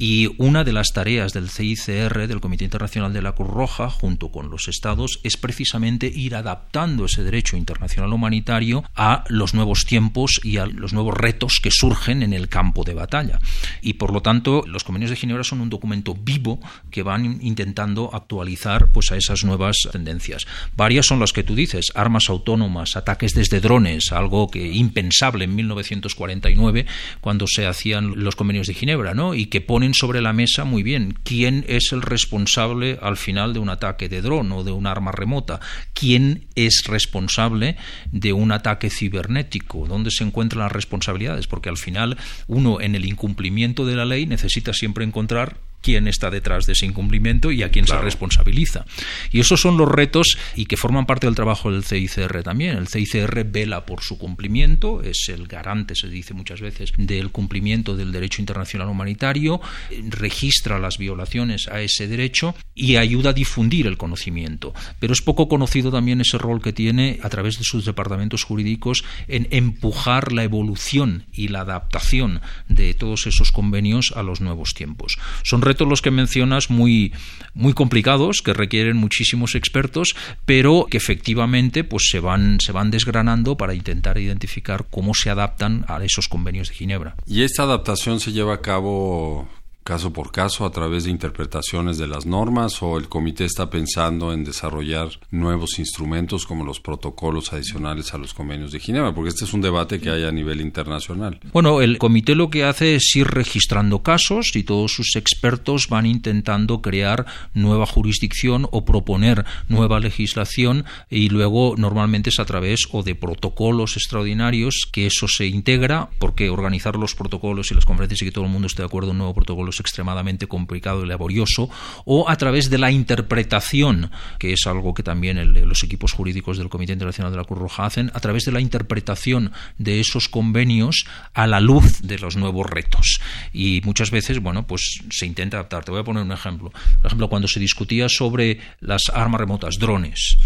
y 0.00 0.30
una 0.38 0.64
de 0.64 0.72
las 0.72 0.94
tareas 0.94 1.34
del 1.34 1.50
CICR, 1.50 2.26
del 2.26 2.40
Comité 2.40 2.64
Internacional 2.64 3.12
de 3.12 3.20
la 3.20 3.32
Cruz 3.32 3.50
Roja, 3.50 3.90
junto 3.90 4.30
con 4.30 4.48
los 4.48 4.66
Estados, 4.66 5.20
es 5.24 5.36
precisamente 5.36 6.06
ir 6.06 6.34
adaptando 6.34 7.04
ese 7.04 7.22
derecho 7.22 7.58
internacional 7.58 8.10
humanitario 8.10 8.82
a 8.94 9.24
los 9.28 9.52
nuevos 9.52 9.84
tiempos 9.84 10.40
y 10.42 10.56
a 10.56 10.64
los 10.64 10.94
nuevos 10.94 11.14
retos 11.14 11.60
que 11.62 11.70
surgen 11.70 12.22
en 12.22 12.32
el 12.32 12.48
campo 12.48 12.82
de 12.82 12.94
batalla. 12.94 13.40
Y 13.82 13.94
por 13.94 14.14
lo 14.14 14.22
tanto, 14.22 14.64
los 14.66 14.84
convenios 14.84 15.10
de 15.10 15.16
Ginebra 15.16 15.44
son 15.44 15.60
un 15.60 15.68
documento 15.68 16.14
vivo 16.14 16.60
que 16.90 17.02
van 17.02 17.38
intentando 17.42 18.08
actualizar 18.14 18.92
pues, 18.92 19.12
a 19.12 19.16
esas 19.16 19.44
nuevas 19.44 19.76
tendencias. 19.92 20.46
Varias 20.76 21.04
son 21.04 21.20
las 21.20 21.34
que 21.34 21.44
tú 21.44 21.54
dices, 21.54 21.92
autónomas, 22.28 22.96
ataques 22.96 23.34
desde 23.34 23.60
drones, 23.60 24.12
algo 24.12 24.50
que 24.50 24.72
impensable 24.72 25.44
en 25.44 25.54
1949 25.54 26.86
cuando 27.20 27.46
se 27.46 27.66
hacían 27.66 28.22
los 28.22 28.36
convenios 28.36 28.66
de 28.66 28.74
Ginebra, 28.74 29.14
¿no? 29.14 29.34
Y 29.34 29.46
que 29.46 29.60
ponen 29.60 29.94
sobre 29.94 30.20
la 30.20 30.32
mesa 30.32 30.64
muy 30.64 30.82
bien 30.82 31.14
quién 31.22 31.64
es 31.68 31.92
el 31.92 32.02
responsable 32.02 32.98
al 33.00 33.16
final 33.16 33.52
de 33.52 33.60
un 33.60 33.68
ataque 33.68 34.08
de 34.08 34.22
dron 34.22 34.50
o 34.52 34.64
de 34.64 34.72
un 34.72 34.86
arma 34.86 35.12
remota, 35.12 35.60
quién 35.94 36.46
es 36.54 36.84
responsable 36.86 37.76
de 38.10 38.32
un 38.32 38.52
ataque 38.52 38.90
cibernético, 38.90 39.86
dónde 39.86 40.10
se 40.10 40.24
encuentran 40.24 40.64
las 40.64 40.72
responsabilidades, 40.72 41.46
porque 41.46 41.68
al 41.68 41.76
final 41.76 42.16
uno 42.46 42.80
en 42.80 42.94
el 42.94 43.04
incumplimiento 43.04 43.86
de 43.86 43.96
la 43.96 44.04
ley 44.04 44.26
necesita 44.26 44.72
siempre 44.72 45.04
encontrar 45.04 45.69
quién 45.82 46.08
está 46.08 46.30
detrás 46.30 46.66
de 46.66 46.72
ese 46.72 46.86
incumplimiento 46.86 47.52
y 47.52 47.62
a 47.62 47.70
quién 47.70 47.86
se 47.86 47.98
responsabiliza. 47.98 48.84
Y 49.30 49.40
esos 49.40 49.60
son 49.60 49.76
los 49.76 49.88
retos 49.88 50.36
y 50.54 50.66
que 50.66 50.76
forman 50.76 51.06
parte 51.06 51.26
del 51.26 51.34
trabajo 51.34 51.72
del 51.72 51.84
CICR 51.84 52.42
también. 52.42 52.76
El 52.76 52.88
CICR 52.88 53.44
vela 53.44 53.86
por 53.86 54.02
su 54.02 54.18
cumplimiento, 54.18 55.02
es 55.02 55.28
el 55.28 55.46
garante, 55.46 55.94
se 55.94 56.08
dice 56.08 56.34
muchas 56.34 56.60
veces, 56.60 56.92
del 56.96 57.30
cumplimiento 57.30 57.96
del 57.96 58.12
derecho 58.12 58.42
internacional 58.42 58.88
humanitario, 58.88 59.60
registra 60.08 60.78
las 60.78 60.98
violaciones 60.98 61.68
a 61.68 61.80
ese 61.80 62.08
derecho 62.08 62.54
y 62.74 62.96
ayuda 62.96 63.30
a 63.30 63.34
difundir 63.34 63.86
el 63.86 63.96
conocimiento. 63.96 64.74
Pero 64.98 65.12
es 65.12 65.22
poco 65.22 65.48
conocido 65.48 65.90
también 65.90 66.20
ese 66.20 66.38
rol 66.38 66.62
que 66.62 66.72
tiene 66.72 67.18
a 67.22 67.28
través 67.28 67.58
de 67.58 67.64
sus 67.64 67.84
departamentos 67.84 68.44
jurídicos 68.44 69.04
en 69.28 69.48
empujar 69.50 70.32
la 70.32 70.44
evolución 70.44 71.26
y 71.32 71.48
la 71.48 71.60
adaptación 71.60 72.40
de 72.68 72.94
todos 72.94 73.26
esos 73.26 73.52
convenios 73.52 74.12
a 74.16 74.22
los 74.22 74.40
nuevos 74.40 74.74
tiempos. 74.74 75.18
Son 75.42 75.62
retos 75.70 75.88
los 75.88 76.02
que 76.02 76.10
mencionas 76.10 76.68
muy, 76.70 77.12
muy 77.54 77.72
complicados, 77.72 78.42
que 78.42 78.52
requieren 78.52 78.96
muchísimos 78.96 79.54
expertos, 79.54 80.16
pero 80.44 80.86
que 80.90 80.96
efectivamente 80.96 81.84
pues, 81.84 82.08
se, 82.10 82.20
van, 82.20 82.58
se 82.60 82.72
van 82.72 82.90
desgranando 82.90 83.56
para 83.56 83.74
intentar 83.74 84.18
identificar 84.18 84.86
cómo 84.90 85.14
se 85.14 85.30
adaptan 85.30 85.84
a 85.88 86.02
esos 86.04 86.28
convenios 86.28 86.68
de 86.68 86.74
Ginebra. 86.74 87.14
¿Y 87.26 87.42
esta 87.42 87.62
adaptación 87.62 88.18
se 88.18 88.32
lleva 88.32 88.54
a 88.54 88.60
cabo 88.60 89.48
caso 89.84 90.12
por 90.12 90.30
caso 90.30 90.64
a 90.64 90.70
través 90.70 91.04
de 91.04 91.10
interpretaciones 91.10 91.98
de 91.98 92.06
las 92.06 92.26
normas 92.26 92.82
o 92.82 92.98
el 92.98 93.08
comité 93.08 93.44
está 93.44 93.70
pensando 93.70 94.32
en 94.32 94.44
desarrollar 94.44 95.08
nuevos 95.30 95.78
instrumentos 95.78 96.46
como 96.46 96.64
los 96.64 96.80
protocolos 96.80 97.52
adicionales 97.52 98.14
a 98.14 98.18
los 98.18 98.34
convenios 98.34 98.72
de 98.72 98.80
Ginebra? 98.80 99.14
Porque 99.14 99.30
este 99.30 99.44
es 99.44 99.52
un 99.52 99.60
debate 99.60 100.00
que 100.00 100.10
hay 100.10 100.24
a 100.24 100.32
nivel 100.32 100.60
internacional. 100.60 101.40
Bueno, 101.52 101.80
el 101.80 101.98
comité 101.98 102.34
lo 102.34 102.50
que 102.50 102.64
hace 102.64 102.94
es 102.94 103.16
ir 103.16 103.26
registrando 103.26 104.02
casos 104.02 104.54
y 104.54 104.62
todos 104.62 104.92
sus 104.92 105.16
expertos 105.16 105.88
van 105.88 106.06
intentando 106.06 106.82
crear 106.82 107.26
nueva 107.54 107.86
jurisdicción 107.86 108.68
o 108.70 108.84
proponer 108.84 109.44
nueva 109.68 110.00
legislación 110.00 110.84
y 111.08 111.28
luego 111.30 111.74
normalmente 111.76 112.30
es 112.30 112.38
a 112.38 112.44
través 112.44 112.86
o 112.92 113.02
de 113.02 113.14
protocolos 113.14 113.96
extraordinarios 113.96 114.88
que 114.92 115.06
eso 115.06 115.26
se 115.28 115.46
integra 115.46 116.10
porque 116.18 116.50
organizar 116.50 116.96
los 116.96 117.14
protocolos 117.14 117.70
y 117.70 117.74
las 117.74 117.84
conferencias 117.84 118.22
y 118.22 118.26
que 118.26 118.32
todo 118.32 118.44
el 118.44 118.50
mundo 118.50 118.66
esté 118.66 118.82
de 118.82 118.86
acuerdo 118.86 119.10
en 119.10 119.16
un 119.16 119.18
nuevo 119.18 119.34
protocolo 119.34 119.69
extremadamente 119.78 120.48
complicado 120.48 121.04
y 121.04 121.08
laborioso, 121.08 121.70
o 122.04 122.28
a 122.28 122.36
través 122.36 122.70
de 122.70 122.78
la 122.78 122.90
interpretación, 122.90 124.10
que 124.38 124.52
es 124.52 124.66
algo 124.66 124.94
que 124.94 125.02
también 125.02 125.54
los 125.68 125.84
equipos 125.84 126.12
jurídicos 126.12 126.58
del 126.58 126.68
Comité 126.68 126.94
Internacional 126.94 127.30
de 127.30 127.38
la 127.38 127.44
Cruz 127.44 127.60
Roja 127.60 127.84
hacen, 127.84 128.10
a 128.14 128.20
través 128.20 128.44
de 128.44 128.52
la 128.52 128.60
interpretación 128.60 129.52
de 129.78 130.00
esos 130.00 130.28
convenios 130.28 131.04
a 131.34 131.46
la 131.46 131.60
luz 131.60 132.00
de 132.02 132.18
los 132.18 132.36
nuevos 132.36 132.68
retos. 132.68 133.20
Y 133.52 133.80
muchas 133.84 134.10
veces, 134.10 134.40
bueno, 134.40 134.66
pues 134.66 135.00
se 135.10 135.26
intenta 135.26 135.58
adaptar. 135.58 135.84
Te 135.84 135.90
voy 135.90 136.00
a 136.00 136.04
poner 136.04 136.22
un 136.22 136.32
ejemplo. 136.32 136.70
Por 136.70 137.06
ejemplo, 137.06 137.28
cuando 137.28 137.48
se 137.48 137.60
discutía 137.60 138.08
sobre 138.08 138.58
las 138.80 139.02
armas 139.12 139.40
remotas, 139.40 139.78
drones, 139.78 140.38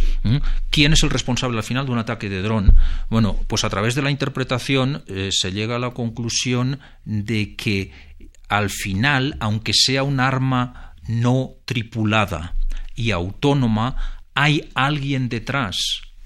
¿quién 0.70 0.92
es 0.92 1.02
el 1.02 1.10
responsable 1.10 1.58
al 1.58 1.64
final 1.64 1.86
de 1.86 1.92
un 1.92 1.98
ataque 1.98 2.28
de 2.28 2.42
dron? 2.42 2.74
Bueno, 3.08 3.38
pues 3.46 3.64
a 3.64 3.70
través 3.70 3.94
de 3.94 4.02
la 4.02 4.10
interpretación 4.10 5.02
eh, 5.06 5.30
se 5.30 5.52
llega 5.52 5.76
a 5.76 5.78
la 5.78 5.90
conclusión 5.90 6.80
de 7.04 7.54
que 7.54 7.92
al 8.48 8.70
final, 8.70 9.36
aunque 9.40 9.72
sea 9.74 10.02
un 10.02 10.20
arma 10.20 10.94
no 11.06 11.50
tripulada 11.64 12.54
y 12.94 13.10
autónoma, 13.10 14.20
hay 14.34 14.70
alguien 14.74 15.28
detrás 15.28 15.76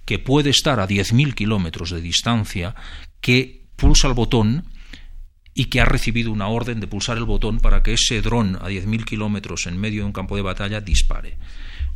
que 0.05 0.19
puede 0.19 0.51
estar 0.51 0.81
a 0.81 0.89
10.000 0.89 1.35
kilómetros 1.35 1.91
de 1.91 2.01
distancia 2.01 2.75
que 3.21 3.67
pulsa 3.77 4.09
el 4.09 4.15
botón 4.15 4.65
y 5.55 5.67
que 5.67 5.81
ha 5.81 5.85
recibido 5.85 6.31
una 6.31 6.49
orden 6.49 6.81
de 6.81 6.87
pulsar 6.87 7.19
el 7.19 7.25
botón 7.25 7.59
para 7.59 7.83
que 7.83 7.95
ese 7.95 8.23
dron 8.23 8.57
a 8.57 8.69
10.000 8.69 9.05
kilómetros 9.05 9.67
en 9.67 9.77
medio 9.77 10.03
de 10.03 10.07
un 10.07 10.13
campo 10.13 10.37
de 10.37 10.43
batalla 10.43 10.81
dispare. 10.81 11.37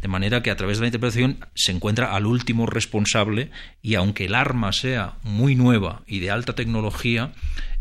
De 0.03 0.09
manera 0.09 0.43
que 0.43 0.51
a 0.51 0.57
través 0.57 0.79
de 0.79 0.83
la 0.83 0.89
interpretación 0.89 1.39
se 1.55 1.71
encuentra 1.71 2.15
al 2.15 2.27
último 2.27 2.67
responsable 2.67 3.51
y 3.83 3.95
aunque 3.95 4.25
el 4.25 4.35
arma 4.35 4.73
sea 4.73 5.15
muy 5.23 5.55
nueva 5.55 6.03
y 6.09 6.19
de 6.19 6.33
alta 6.33 6.57
tecnología, 6.57 7.33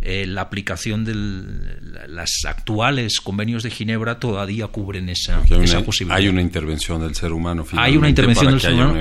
eh, 0.01 0.25
la 0.27 0.41
aplicación 0.41 1.03
de 1.03 1.15
los 1.15 2.45
actuales 2.45 3.19
convenios 3.21 3.63
de 3.63 3.71
Ginebra 3.71 4.19
todavía 4.19 4.67
cubren 4.67 5.09
esa, 5.09 5.41
posibilidad. 5.83 6.17
Hay 6.17 6.27
una 6.27 6.41
intervención 6.41 7.01
del 7.01 7.15
ser 7.15 7.33
humano. 7.33 7.65
Hay 7.73 7.97
una 7.97 8.09
intervención 8.09 8.51
del 8.51 8.61
ser 8.61 8.73
humano. 8.73 8.99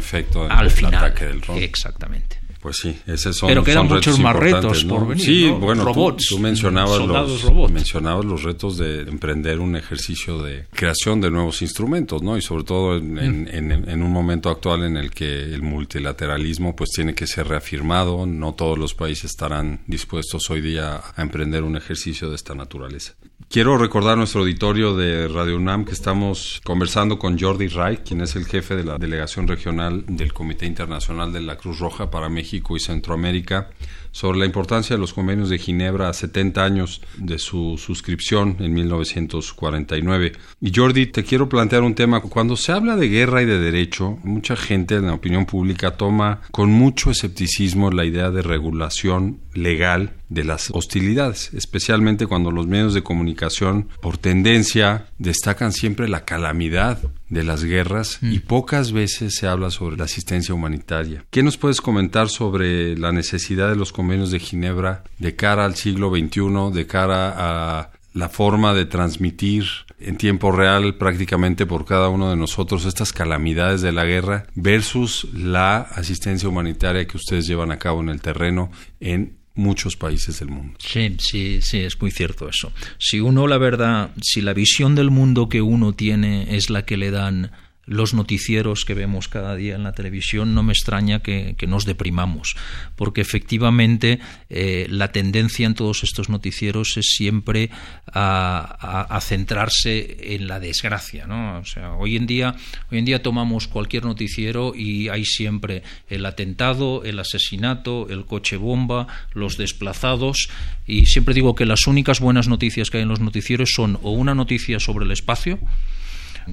al 0.49 0.71
final. 0.71 1.15
del 1.15 1.41
dron. 1.41 1.59
Exactamente. 1.59 2.41
Pues 2.61 2.77
sí, 2.77 2.95
esos 3.07 3.37
son 3.37 3.49
Pero 3.49 3.65
quedan 3.65 3.89
muchos 3.89 4.19
más 4.19 4.37
retos 4.37 4.85
por 4.85 5.09
venir. 5.09 5.25
Sí, 5.25 5.47
¿no? 5.47 5.59
bueno, 5.59 5.83
robots, 5.83 6.27
tú, 6.29 6.39
mencionabas, 6.39 6.99
los, 6.99 7.43
robots. 7.43 7.73
mencionabas 7.73 8.25
los 8.27 8.43
retos 8.43 8.77
de 8.77 9.01
emprender 9.03 9.61
un 9.61 9.77
ejercicio 9.77 10.43
de 10.43 10.67
creación 10.71 11.23
de 11.23 11.31
nuevos 11.31 11.63
instrumentos, 11.63 12.23
¿no? 12.23 12.37
Y 12.37 12.43
sobre 12.43 12.65
todo 12.65 12.97
en, 12.99 13.49
en, 13.49 14.03
un 14.03 14.13
momento 14.13 14.51
actual 14.51 14.85
en 14.85 14.99
el 14.99 15.11
que 15.11 15.43
el 15.43 15.63
multilateralismo 15.63 16.77
pues 16.77 16.91
tiene 16.91 17.15
que 17.15 17.27
ser 17.27 17.49
reafirmado, 17.49 18.27
no 18.27 18.53
todos 18.55 18.79
los 18.79 18.95
países 18.95 19.31
estarán 19.31 19.81
dispuestos 19.87 20.51
hoy 20.51 20.61
día 20.61 21.01
a 21.17 21.23
emprender 21.23 21.63
un 21.63 21.77
ejercicio 21.77 22.29
de 22.29 22.37
esta 22.37 22.55
naturaleza. 22.55 23.15
Quiero 23.49 23.79
recordar 23.79 24.13
a 24.13 24.17
nuestro 24.17 24.43
auditorio 24.43 24.95
de 24.95 25.27
Radio 25.27 25.57
UNAM 25.57 25.85
que 25.85 25.93
estamos 25.93 26.61
conversando 26.65 27.19
con 27.19 27.39
Jordi 27.39 27.67
Ray, 27.67 27.99
quien 27.99 28.21
es 28.21 28.37
el 28.37 28.47
jefe 28.47 28.77
de 28.77 28.85
la 28.85 28.97
delegación 28.97 29.49
regional 29.49 30.05
del 30.07 30.33
Comité 30.33 30.67
Internacional 30.67 31.33
de 31.33 31.41
la 31.41 31.57
Cruz 31.57 31.81
Roja 31.81 32.11
para 32.11 32.29
México 32.29 32.41
México 32.51 32.77
y 32.77 32.81
Centroamérica 32.81 33.71
sobre 34.13 34.39
la 34.39 34.47
importancia 34.47 34.97
de 34.97 35.01
los 35.01 35.13
convenios 35.13 35.51
de 35.51 35.59
Ginebra 35.59 36.09
a 36.09 36.13
70 36.13 36.65
años 36.65 37.03
de 37.17 37.39
su 37.39 37.79
suscripción 37.79 38.57
en 38.61 38.75
1949. 38.75 40.33
Y 40.61 40.73
Jordi, 40.75 41.07
te 41.07 41.25
quiero 41.25 41.49
plantear 41.49 41.83
un 41.83 41.95
tema. 41.95 42.21
Cuando 42.21 42.57
se 42.57 42.73
habla 42.73 42.97
de 42.97 43.09
guerra 43.09 43.43
y 43.43 43.47
de 43.47 43.59
derecho, 43.59 44.19
mucha 44.23 44.57
gente 44.57 44.97
en 44.97 45.07
la 45.07 45.15
opinión 45.15 45.47
pública 45.47 45.97
toma 45.97 46.41
con 46.51 46.71
mucho 46.71 47.11
escepticismo 47.11 47.91
la 47.91 48.05
idea 48.05 48.31
de 48.31 48.43
regulación 48.43 49.41
legal 49.55 50.15
de 50.29 50.45
las 50.45 50.71
hostilidades, 50.73 51.53
especialmente 51.55 52.27
cuando 52.27 52.53
los 52.53 52.67
medios 52.67 52.95
de 52.95 53.03
comunicación, 53.03 53.89
por 54.01 54.17
tendencia, 54.17 55.09
destacan 55.19 55.73
siempre 55.73 56.09
la 56.09 56.25
calamidad 56.25 56.99
de 57.29 57.45
las 57.45 57.65
guerras 57.65 58.19
y 58.23 58.39
mm. 58.39 58.43
pocas 58.43 58.93
veces 58.93 59.35
se 59.35 59.49
habla 59.49 59.71
sobre 59.71 59.97
la 59.97 60.05
asistencia 60.05 60.55
humanitaria. 60.55 61.25
¿Qué 61.31 61.43
nos 61.43 61.57
puedes 61.57 61.81
comentar 61.81 62.29
sobre 62.29 62.97
la 62.97 63.13
necesidad 63.13 63.69
de 63.69 63.77
los 63.77 63.93
convenios 64.01 64.31
de 64.31 64.41
Ginebra 64.41 65.05
de 65.19 65.37
cara 65.37 65.67
al 65.67 65.77
siglo 65.77 66.09
XXI, 66.09 66.73
de 66.73 66.87
cara 66.87 67.35
a 67.37 67.91
la 68.15 68.31
forma 68.31 68.73
de 68.73 68.87
transmitir 68.87 69.67
en 69.99 70.17
tiempo 70.17 70.51
real 70.53 70.95
prácticamente 70.95 71.67
por 71.67 71.85
cada 71.85 72.09
uno 72.09 72.31
de 72.31 72.37
nosotros 72.37 72.87
estas 72.87 73.13
calamidades 73.13 73.83
de 73.83 73.93
la 73.93 74.07
guerra 74.07 74.47
versus 74.55 75.29
la 75.35 75.81
asistencia 75.81 76.49
humanitaria 76.49 77.07
que 77.07 77.19
ustedes 77.19 77.47
llevan 77.47 77.73
a 77.73 77.79
cabo 77.79 78.01
en 78.01 78.09
el 78.09 78.23
terreno 78.23 78.71
en 79.01 79.37
muchos 79.55 79.97
países 79.97 80.39
del 80.41 80.49
mundo. 80.49 80.79
Sí, 80.79 81.17
sí, 81.19 81.61
sí, 81.61 81.81
es 81.81 82.01
muy 82.01 82.11
cierto 82.11 82.49
eso. 82.49 82.73
Si 82.97 83.21
uno, 83.21 83.47
la 83.47 83.59
verdad, 83.59 84.13
si 84.23 84.41
la 84.41 84.55
visión 84.55 84.95
del 84.95 85.11
mundo 85.11 85.51
que 85.51 85.61
uno 85.61 85.93
tiene 85.93 86.57
es 86.57 86.71
la 86.71 86.87
que 86.87 86.97
le 86.97 87.11
dan 87.11 87.53
los 87.91 88.15
noticieros 88.15 88.85
que 88.85 88.95
vemos 88.95 89.27
cada 89.27 89.57
día 89.57 89.75
en 89.75 89.83
la 89.83 89.93
televisión, 89.93 90.55
no 90.55 90.63
me 90.63 90.73
extraña 90.73 91.21
que, 91.21 91.57
nos 91.67 91.85
deprimamos, 91.85 92.55
porque 92.95 93.21
efectivamente 93.21 94.21
eh, 94.49 94.87
la 94.89 95.11
tendencia 95.11 95.67
en 95.67 95.75
todos 95.75 96.05
estos 96.05 96.29
noticieros 96.29 96.97
es 96.97 97.07
siempre 97.17 97.71
a, 98.07 99.19
centrarse 99.23 100.35
en 100.35 100.47
la 100.47 100.61
desgracia. 100.61 101.27
¿no? 101.27 101.59
O 101.59 101.65
sea, 101.65 101.95
hoy 101.95 102.17
en 102.17 102.27
día, 102.27 102.55
hoy 102.93 102.99
en 102.99 103.05
día 103.05 103.23
tomamos 103.23 103.67
cualquier 103.67 104.05
noticiero 104.05 104.73
y 104.75 105.09
hay 105.09 105.25
siempre 105.25 105.83
el 106.09 106.25
atentado, 106.27 107.03
el 107.03 107.19
asesinato, 107.19 108.09
el 108.09 108.25
coche 108.25 108.57
bomba, 108.57 109.09
los 109.35 109.57
desplazados, 109.57 110.49
y 110.87 111.07
siempre 111.07 111.35
digo 111.35 111.57
que 111.57 111.67
las 111.67 111.89
únicas 111.89 112.21
buenas 112.21 112.47
noticias 112.47 112.89
que 112.89 112.99
hay 112.99 113.03
en 113.03 113.09
los 113.09 113.21
noticieros 113.21 113.71
son 113.75 113.99
o 114.03 114.13
una 114.13 114.37
noticia 114.37 114.79
sobre 114.79 115.05
el 115.05 115.11
espacio, 115.11 115.59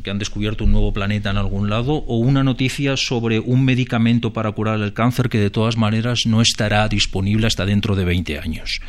que 0.03 0.09
han 0.09 0.19
descubierto 0.19 0.63
un 0.63 0.71
nuevo 0.71 0.93
planeta 0.93 1.31
en 1.31 1.37
algún 1.37 1.69
lado, 1.69 1.93
o 1.93 2.17
una 2.17 2.43
noticia 2.43 2.97
sobre 2.97 3.39
un 3.39 3.65
medicamento 3.65 4.33
para 4.33 4.51
curar 4.51 4.79
el 4.79 4.93
cáncer 4.93 5.29
que 5.29 5.39
de 5.39 5.49
todas 5.49 5.77
maneras 5.77 6.25
no 6.25 6.41
estará 6.41 6.87
disponible 6.87 7.47
hasta 7.47 7.65
dentro 7.65 7.95
de 7.95 8.05
20 8.05 8.39
años. 8.39 8.79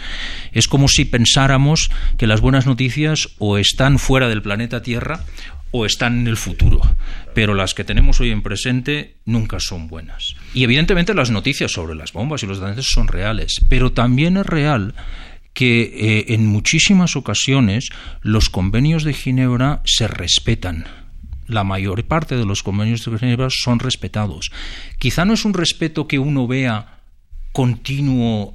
Es 0.52 0.68
como 0.68 0.88
si 0.88 1.04
pensáramos 1.04 1.90
que 2.16 2.26
las 2.26 2.40
buenas 2.40 2.66
noticias 2.66 3.30
o 3.38 3.58
están 3.58 3.98
fuera 3.98 4.28
del 4.28 4.42
planeta 4.42 4.82
Tierra 4.82 5.24
o 5.70 5.84
están 5.84 6.20
en 6.20 6.26
el 6.28 6.36
futuro, 6.36 6.80
pero 7.34 7.54
las 7.54 7.74
que 7.74 7.84
tenemos 7.84 8.20
hoy 8.20 8.30
en 8.30 8.42
presente 8.42 9.16
nunca 9.24 9.60
son 9.60 9.88
buenas. 9.88 10.34
Y 10.54 10.64
evidentemente 10.64 11.14
las 11.14 11.30
noticias 11.30 11.72
sobre 11.72 11.94
las 11.94 12.12
bombas 12.12 12.42
y 12.42 12.46
los 12.46 12.58
daños 12.58 12.86
son 12.88 13.08
reales, 13.08 13.56
pero 13.68 13.92
también 13.92 14.36
es 14.38 14.46
real 14.46 14.94
que 15.58 15.80
eh, 15.82 16.34
en 16.34 16.46
muchísimas 16.46 17.16
ocasiones 17.16 17.88
los 18.22 18.48
convenios 18.48 19.02
de 19.02 19.12
Ginebra 19.12 19.82
se 19.84 20.06
respetan. 20.06 20.86
La 21.48 21.64
mayor 21.64 22.04
parte 22.04 22.36
de 22.36 22.44
los 22.44 22.62
convenios 22.62 23.04
de 23.04 23.18
Ginebra 23.18 23.48
son 23.50 23.80
respetados. 23.80 24.52
Quizá 25.00 25.24
no 25.24 25.34
es 25.34 25.44
un 25.44 25.54
respeto 25.54 26.06
que 26.06 26.20
uno 26.20 26.46
vea 26.46 27.00
continuo 27.50 28.54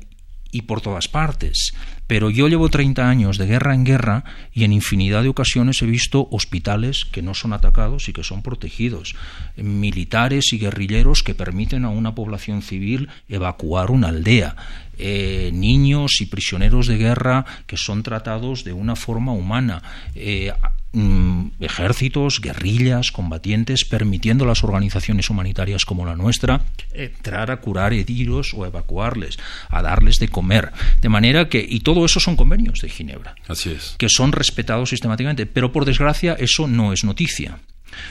y 0.50 0.62
por 0.62 0.79
todas 0.79 1.10
partes. 1.10 1.74
Pero 2.13 2.29
yo 2.29 2.48
llevo 2.48 2.70
30 2.70 3.10
años 3.10 3.39
de 3.39 3.48
guerra 3.48 3.74
en 3.74 3.86
guerra 3.86 4.24
y 4.53 4.65
en 4.65 4.72
infinidad 4.72 5.24
de 5.24 5.29
ocasiones 5.29 5.82
he 5.82 5.88
visto 5.88 6.27
hospitales 6.29 7.05
que 7.05 7.24
no 7.24 7.34
son 7.34 7.53
atacados 7.53 8.08
y 8.08 8.13
que 8.13 8.24
son 8.24 8.43
protegidos, 8.43 9.15
militares 9.58 10.53
y 10.53 10.60
guerrilleros 10.60 11.24
que 11.24 11.34
permiten 11.34 11.86
a 11.86 11.89
una 11.89 12.13
población 12.13 12.62
civil 12.62 13.10
evacuar 13.29 13.89
una 13.89 14.10
aldea, 14.10 14.55
eh, 15.00 15.50
niños 15.55 16.22
y 16.22 16.27
prisioneros 16.27 16.86
de 16.86 17.00
guerra 17.00 17.46
que 17.65 17.77
son 17.77 18.03
tratados 18.03 18.63
de 18.63 18.74
una 18.74 18.96
forma 18.96 19.32
humana. 19.32 19.82
Eh, 20.13 20.53
Mm, 20.95 21.53
ejércitos, 21.59 22.39
guerrillas, 22.39 23.12
combatientes, 23.12 23.83
permitiendo 23.83 24.45
a 24.45 24.47
las 24.47 24.63
organizaciones 24.63 25.31
humanitarias 25.31 25.85
como 25.85 26.05
la 26.05 26.15
nuestra 26.15 26.62
entrar 26.93 27.50
a 27.50 27.57
curar 27.57 27.93
heridos 27.93 28.53
o 28.53 28.67
evacuarles, 28.67 29.39
a 29.69 29.81
darles 29.81 30.19
de 30.19 30.27
comer. 30.27 30.71
De 31.01 31.09
manera 31.09 31.50
que, 31.50 31.65
y 31.67 31.79
todo 31.79 32.05
eso 32.05 32.19
son 32.19 32.35
convenios 32.35 32.79
de 32.81 32.89
Ginebra, 32.89 33.33
Así 33.47 33.71
es. 33.71 33.95
que 33.97 34.07
son 34.07 34.33
respetados 34.33 34.91
sistemáticamente, 34.91 35.47
pero 35.47 35.71
por 35.71 35.85
desgracia 35.85 36.33
eso 36.33 36.67
no 36.67 36.93
es 36.93 37.03
noticia. 37.03 37.57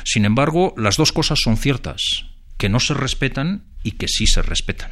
Sin 0.02 0.24
embargo, 0.24 0.74
las 0.76 0.96
dos 0.96 1.12
cosas 1.12 1.38
son 1.40 1.56
ciertas, 1.56 2.00
que 2.58 2.68
no 2.68 2.80
se 2.80 2.94
respetan 2.94 3.62
y 3.84 3.92
que 3.92 4.08
sí 4.08 4.26
se 4.26 4.42
respetan. 4.42 4.90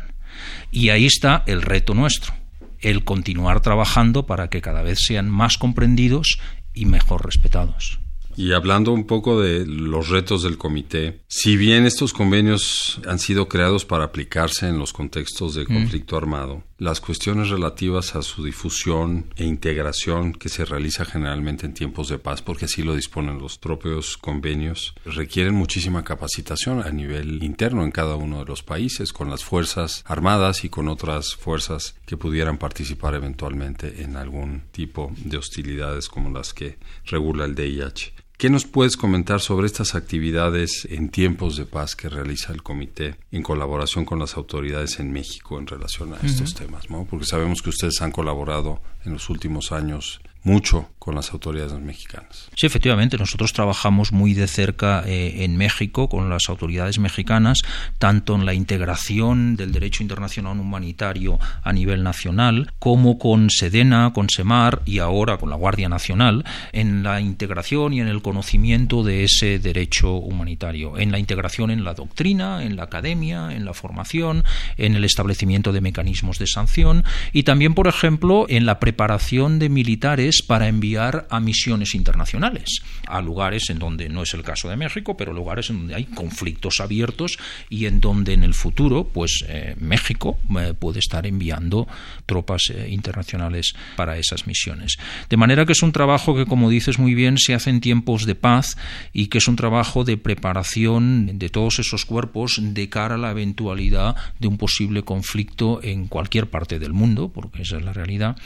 Y 0.70 0.90
ahí 0.90 1.06
está 1.06 1.42
el 1.49 1.61
reto 1.61 1.94
nuestro 1.94 2.35
el 2.80 3.04
continuar 3.04 3.61
trabajando 3.61 4.26
para 4.26 4.49
que 4.49 4.62
cada 4.62 4.82
vez 4.82 5.00
sean 5.06 5.28
más 5.28 5.59
comprendidos 5.59 6.38
y 6.74 6.86
mejor 6.86 7.24
respetados. 7.24 8.00
Y 8.36 8.52
hablando 8.52 8.92
un 8.92 9.06
poco 9.06 9.40
de 9.40 9.66
los 9.66 10.08
retos 10.08 10.42
del 10.42 10.56
comité, 10.56 11.20
si 11.28 11.56
bien 11.56 11.84
estos 11.84 12.12
convenios 12.12 13.00
han 13.06 13.18
sido 13.18 13.48
creados 13.48 13.84
para 13.84 14.04
aplicarse 14.04 14.68
en 14.68 14.78
los 14.78 14.92
contextos 14.92 15.54
de 15.54 15.64
mm. 15.64 15.66
conflicto 15.66 16.16
armado, 16.16 16.64
las 16.80 17.02
cuestiones 17.02 17.50
relativas 17.50 18.16
a 18.16 18.22
su 18.22 18.42
difusión 18.42 19.26
e 19.37 19.44
integración 19.44 20.32
que 20.32 20.49
se 20.49 20.64
realiza 20.64 21.04
generalmente 21.04 21.66
en 21.66 21.75
tiempos 21.75 22.08
de 22.08 22.18
paz, 22.18 22.40
porque 22.40 22.64
así 22.64 22.82
lo 22.82 22.96
disponen 22.96 23.38
los 23.38 23.58
propios 23.58 24.16
convenios, 24.16 24.94
requieren 25.04 25.54
muchísima 25.54 26.02
capacitación 26.04 26.82
a 26.82 26.88
nivel 26.90 27.42
interno 27.42 27.84
en 27.84 27.90
cada 27.90 28.16
uno 28.16 28.38
de 28.38 28.46
los 28.46 28.62
países, 28.62 29.12
con 29.12 29.28
las 29.28 29.44
fuerzas 29.44 30.02
armadas 30.06 30.64
y 30.64 30.70
con 30.70 30.88
otras 30.88 31.34
fuerzas 31.34 31.96
que 32.06 32.16
pudieran 32.16 32.56
participar 32.56 33.14
eventualmente 33.14 34.02
en 34.02 34.16
algún 34.16 34.62
tipo 34.72 35.12
de 35.22 35.37
hostilidades 35.37 36.08
como 36.08 36.30
las 36.30 36.54
que 36.54 36.78
regula 37.04 37.44
el 37.44 37.54
DIH. 37.54 38.14
¿Qué 38.40 38.49
nos 38.49 38.64
puedes 38.64 38.97
comentar 38.97 39.42
sobre 39.42 39.66
estas 39.66 39.94
actividades 39.94 40.88
en 40.90 41.11
tiempos 41.11 41.59
de 41.59 41.66
paz 41.66 41.94
que 41.94 42.09
realiza 42.09 42.54
el 42.54 42.62
comité 42.62 43.16
en 43.32 43.42
colaboración 43.42 44.06
con 44.06 44.18
las 44.18 44.38
autoridades 44.38 44.98
en 44.98 45.12
México 45.12 45.59
en 45.59 45.66
relación 45.66 46.14
a 46.14 46.26
estos 46.26 46.55
temas? 46.55 46.88
¿no? 46.88 47.05
Porque 47.05 47.26
sabemos 47.26 47.61
que 47.61 47.68
ustedes 47.68 48.00
han 48.00 48.12
colaborado 48.12 48.81
en 49.05 49.12
los 49.12 49.29
últimos 49.29 49.72
años 49.72 50.22
mucho 50.42 50.88
con 50.98 51.14
las 51.14 51.33
autoridades 51.33 51.72
mexicanas. 51.81 52.50
Sí, 52.55 52.66
efectivamente, 52.66 53.16
nosotros 53.16 53.55
trabajamos 53.55 54.12
muy 54.12 54.35
de 54.35 54.46
cerca 54.46 55.03
eh, 55.07 55.44
en 55.44 55.57
México 55.57 56.09
con 56.09 56.29
las 56.29 56.48
autoridades 56.48 56.98
mexicanas, 56.98 57.62
tanto 57.98 58.35
en 58.35 58.44
la 58.44 58.53
integración 58.53 59.57
del 59.57 59.72
derecho 59.72 60.03
internacional 60.03 60.61
humanitario 60.61 61.38
a 61.62 61.72
nivel 61.72 62.03
nacional, 62.03 62.72
como 62.79 63.18
con 63.18 63.48
Sedena, 63.48 64.12
con 64.12 64.29
Semar 64.29 64.83
y 64.85 64.98
ahora 64.98 65.38
con 65.38 65.48
la 65.48 65.57
Guardia 65.57 65.88
Nacional, 65.88 66.44
en 66.72 67.03
la 67.03 67.20
integración 67.20 67.94
y 67.94 68.00
en 68.00 68.09
el 68.09 68.20
conocimiento 68.20 69.03
de 69.03 69.24
ese 69.24 69.59
derecho 69.59 70.12
humanitario, 70.12 70.98
en 70.98 71.12
la 71.12 71.18
integración 71.18 71.70
en 71.70 71.83
la 71.83 71.94
doctrina, 71.94 72.62
en 72.62 72.76
la 72.76 72.85
academia, 72.85 73.53
en 73.53 73.64
la 73.64 73.72
formación, 73.72 74.44
en 74.76 74.94
el 74.94 75.05
establecimiento 75.05 75.72
de 75.72 75.81
mecanismos 75.81 76.38
de 76.38 76.46
sanción 76.46 77.05
y 77.33 77.44
también, 77.44 77.72
por 77.72 77.88
ejemplo, 77.88 78.44
en 78.48 78.66
la 78.66 78.79
preparación 78.79 79.59
de 79.59 79.70
militares 79.70 80.30
para 80.47 80.69
enviar 80.69 81.27
a 81.31 81.40
misiones 81.40 81.95
internacionales, 81.95 82.83
a 83.07 83.21
lugares 83.21 83.71
en 83.71 83.79
donde 83.79 84.09
no 84.09 84.23
es 84.23 84.35
el 84.35 84.43
caso 84.43 84.69
de 84.69 84.77
México, 84.77 85.16
pero 85.16 85.33
lugares 85.33 85.71
en 85.71 85.79
donde 85.79 85.95
hay 85.95 86.05
conflictos 86.05 86.81
abiertos 86.81 87.38
y 87.69 87.87
en 87.87 88.01
donde 88.01 88.33
en 88.33 88.45
el 88.45 88.55
futuro, 88.55 89.05
pues 89.05 89.45
eh, 89.49 89.75
México 89.79 90.38
eh, 90.59 90.75
puede 90.79 91.01
estar 91.01 91.27
enviando 91.27 91.88
tropas 92.27 92.71
eh, 92.71 92.88
internacionales 92.90 93.75
para 93.97 94.19
esas 94.19 94.47
misiones. 94.47 94.97
De 95.29 95.37
manera 95.37 95.66
que 95.66 95.73
es 95.73 95.83
un 95.83 95.93
trabajo 95.93 96.37
que, 96.37 96.47
como 96.47 96.71
dices 96.71 96.99
muy 96.99 97.14
bien, 97.14 97.38
se 97.38 97.55
hace 97.55 97.71
en 97.71 97.81
tiempos 97.81 98.27
de 98.27 98.35
paz 98.35 98.77
y 99.12 99.27
que 99.27 99.38
es 99.38 99.49
un 99.49 99.57
trabajo 99.57 100.05
de 100.05 100.16
preparación 100.16 101.38
de 101.38 101.49
todos 101.49 101.79
esos 101.79 102.05
cuerpos 102.05 102.59
de 102.61 102.88
cara 102.88 103.16
a 103.16 103.19
la 103.19 103.31
eventualidad 103.31 104.16
de 104.38 104.49
un 104.49 104.59
posible 104.59 105.03
conflicto 105.03 105.81
en 105.83 106.07
cualquier 106.07 106.49
parte 106.49 106.79
del 106.79 106.93
mundo, 106.93 107.31
porque 107.33 107.62
esa 107.62 107.79
es 107.79 107.85
la 107.85 107.93
realidad, 107.93 108.37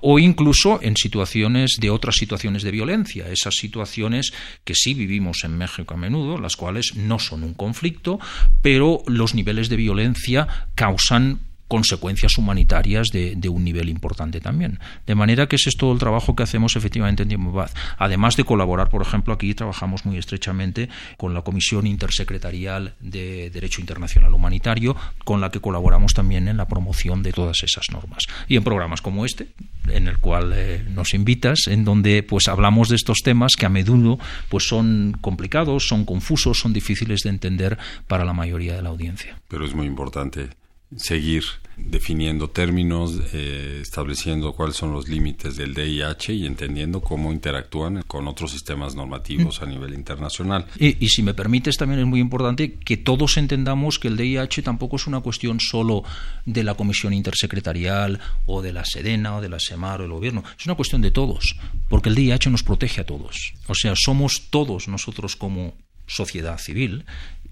o 0.00 0.18
incluso 0.18 0.80
en 0.82 0.96
situaciones 0.96 1.27
de 1.32 1.90
otras 1.90 2.16
situaciones 2.16 2.62
de 2.62 2.70
violencia, 2.70 3.28
esas 3.28 3.54
situaciones 3.54 4.32
que 4.64 4.74
sí 4.74 4.94
vivimos 4.94 5.44
en 5.44 5.56
México 5.56 5.94
a 5.94 5.96
menudo, 5.96 6.38
las 6.38 6.56
cuales 6.56 6.94
no 6.96 7.18
son 7.18 7.44
un 7.44 7.54
conflicto, 7.54 8.18
pero 8.62 9.02
los 9.06 9.34
niveles 9.34 9.68
de 9.68 9.76
violencia 9.76 10.68
causan 10.74 11.40
consecuencias 11.68 12.38
humanitarias 12.38 13.08
de, 13.08 13.48
un 13.48 13.64
nivel 13.64 13.88
importante 13.88 14.40
también. 14.40 14.78
De 15.06 15.14
manera 15.14 15.46
que 15.46 15.56
ese 15.56 15.68
es 15.68 15.76
todo 15.76 15.92
el 15.92 15.98
trabajo 15.98 16.34
que 16.34 16.42
hacemos 16.42 16.76
efectivamente 16.76 17.22
en 17.22 17.28
Tiempo 17.28 17.52
Paz. 17.54 17.74
Además 17.98 18.36
de 18.36 18.44
colaborar, 18.44 18.88
por 18.88 19.02
ejemplo, 19.02 19.32
aquí 19.32 19.54
trabajamos 19.54 20.04
muy 20.04 20.18
estrechamente 20.18 20.88
con 21.16 21.34
la 21.34 21.42
Comisión 21.42 21.86
Intersecretarial 21.86 22.94
de 23.00 23.50
Derecho 23.50 23.80
Internacional 23.80 24.34
Humanitario, 24.34 24.96
con 25.24 25.40
la 25.40 25.50
que 25.50 25.60
colaboramos 25.60 26.14
también 26.14 26.48
en 26.48 26.56
la 26.56 26.66
promoción 26.66 27.22
de 27.22 27.32
todas 27.32 27.62
esas 27.62 27.90
normas. 27.90 28.24
Y 28.48 28.56
en 28.56 28.64
programas 28.64 29.00
como 29.00 29.24
este, 29.24 29.48
en 29.88 30.08
el 30.08 30.18
cual 30.18 30.52
eh, 30.54 30.84
nos 30.88 31.14
invitas, 31.14 31.66
en 31.66 31.84
donde 31.84 32.22
pues 32.22 32.48
hablamos 32.48 32.88
de 32.88 32.96
estos 32.96 33.18
temas 33.22 33.52
que 33.56 33.66
a 33.66 33.68
menudo 33.68 34.18
pues 34.48 34.66
son 34.66 35.16
complicados, 35.20 35.86
son 35.88 36.04
confusos, 36.04 36.58
son 36.58 36.72
difíciles 36.72 37.20
de 37.20 37.30
entender 37.30 37.78
para 38.06 38.24
la 38.24 38.32
mayoría 38.32 38.74
de 38.74 38.82
la 38.82 38.88
audiencia. 38.88 39.38
Pero 39.48 39.64
es 39.64 39.74
muy 39.74 39.86
importante 39.86 40.48
seguir 40.96 41.44
definiendo 41.76 42.50
términos, 42.50 43.14
eh, 43.32 43.78
estableciendo 43.82 44.52
cuáles 44.52 44.76
son 44.76 44.92
los 44.92 45.08
límites 45.08 45.56
del 45.56 45.74
DIH 45.74 46.34
y 46.34 46.46
entendiendo 46.46 47.00
cómo 47.00 47.32
interactúan 47.32 48.02
con 48.02 48.26
otros 48.26 48.50
sistemas 48.50 48.94
normativos 48.94 49.62
a 49.62 49.66
nivel 49.66 49.94
internacional. 49.94 50.66
Y, 50.78 51.02
y, 51.04 51.08
si 51.08 51.22
me 51.22 51.34
permites, 51.34 51.76
también 51.76 52.00
es 52.00 52.06
muy 52.06 52.20
importante 52.20 52.74
que 52.74 52.96
todos 52.96 53.36
entendamos 53.36 53.98
que 53.98 54.08
el 54.08 54.16
DIH 54.16 54.62
tampoco 54.62 54.96
es 54.96 55.06
una 55.06 55.20
cuestión 55.20 55.60
solo 55.60 56.02
de 56.44 56.64
la 56.64 56.74
Comisión 56.74 57.12
Intersecretarial 57.12 58.20
o 58.46 58.60
de 58.60 58.72
la 58.72 58.84
Sedena 58.84 59.36
o 59.36 59.40
de 59.40 59.48
la 59.48 59.60
SEMAR 59.60 60.00
o 60.00 60.02
del 60.02 60.12
Gobierno, 60.12 60.42
es 60.58 60.66
una 60.66 60.74
cuestión 60.74 61.00
de 61.00 61.10
todos, 61.10 61.56
porque 61.88 62.08
el 62.08 62.14
DIH 62.16 62.50
nos 62.50 62.62
protege 62.62 63.00
a 63.00 63.06
todos. 63.06 63.54
O 63.68 63.74
sea, 63.74 63.94
somos 63.96 64.48
todos 64.50 64.88
nosotros 64.88 65.36
como 65.36 65.74
sociedad 66.06 66.58
civil 66.58 67.04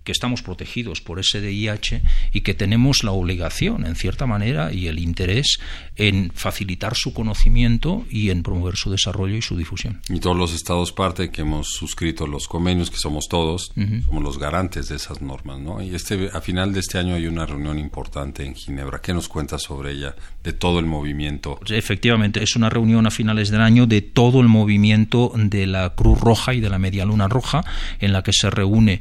que 0.07 0.13
estamos 0.13 0.41
protegidos 0.41 1.01
por 1.03 1.19
ese 1.19 1.41
DIH 1.41 2.01
y 2.33 2.41
que 2.41 2.55
tenemos 2.55 3.03
la 3.03 3.11
obligación, 3.11 3.85
en 3.85 3.97
cierta 3.97 4.25
manera, 4.25 4.73
y 4.73 4.87
el 4.87 5.01
interés 5.01 5.59
en 5.97 6.31
facilitar 6.33 6.95
su 6.95 7.13
conocimiento 7.13 8.07
y 8.09 8.31
en 8.31 8.45
promover 8.45 8.77
su 8.77 8.91
desarrollo 8.91 9.37
y 9.37 9.43
su 9.43 9.57
difusión. 9.57 10.01
Y 10.09 10.21
todos 10.21 10.37
los 10.37 10.55
estados 10.55 10.93
parte 10.93 11.31
que 11.31 11.43
hemos 11.43 11.73
suscrito 11.73 12.27
los 12.27 12.47
convenios, 12.47 12.91
que 12.91 12.99
somos 12.99 13.27
todos, 13.29 13.73
somos 14.07 14.23
los 14.23 14.39
garantes 14.39 14.89
de 14.89 14.97
esas 14.97 15.21
normas, 15.21 15.59
¿no? 15.59 15.83
Y 15.83 15.95
este, 15.95 16.31
a 16.33 16.41
final 16.41 16.73
de 16.73 16.81
este 16.81 16.99
año 16.99 17.17
hay 17.17 17.27
una 17.27 17.45
reunión 17.45 17.79
importante 17.79 18.47
en 18.47 18.55
Ginebra. 18.55 19.01
¿Qué 19.01 19.13
nos 19.13 19.29
cuenta 19.29 19.59
sobre 19.59 19.91
ella, 19.91 20.15
de 20.45 20.53
todo 20.53 20.79
el 20.79 20.87
movimiento? 20.87 21.59
Efectivamente, 21.69 22.45
es 22.45 22.55
una 22.55 22.71
reunión 22.71 23.09
a 23.09 23.11
finales 23.11 23.51
del 23.51 23.61
año 23.61 23.87
de 23.87 24.03
todo 24.03 24.41
el 24.41 24.47
movimiento 24.47 25.33
de 25.35 25.67
la 25.67 25.91
Cruz 25.91 26.21
Roja 26.21 26.55
y 26.55 26.61
de 26.61 26.71
la 26.71 26.79
Media 26.79 27.05
Luna 27.05 27.27
Roja, 27.27 27.65
en 27.99 28.13
la 28.13 28.23
que 28.23 28.33
se 28.33 28.51
reúne 28.51 29.01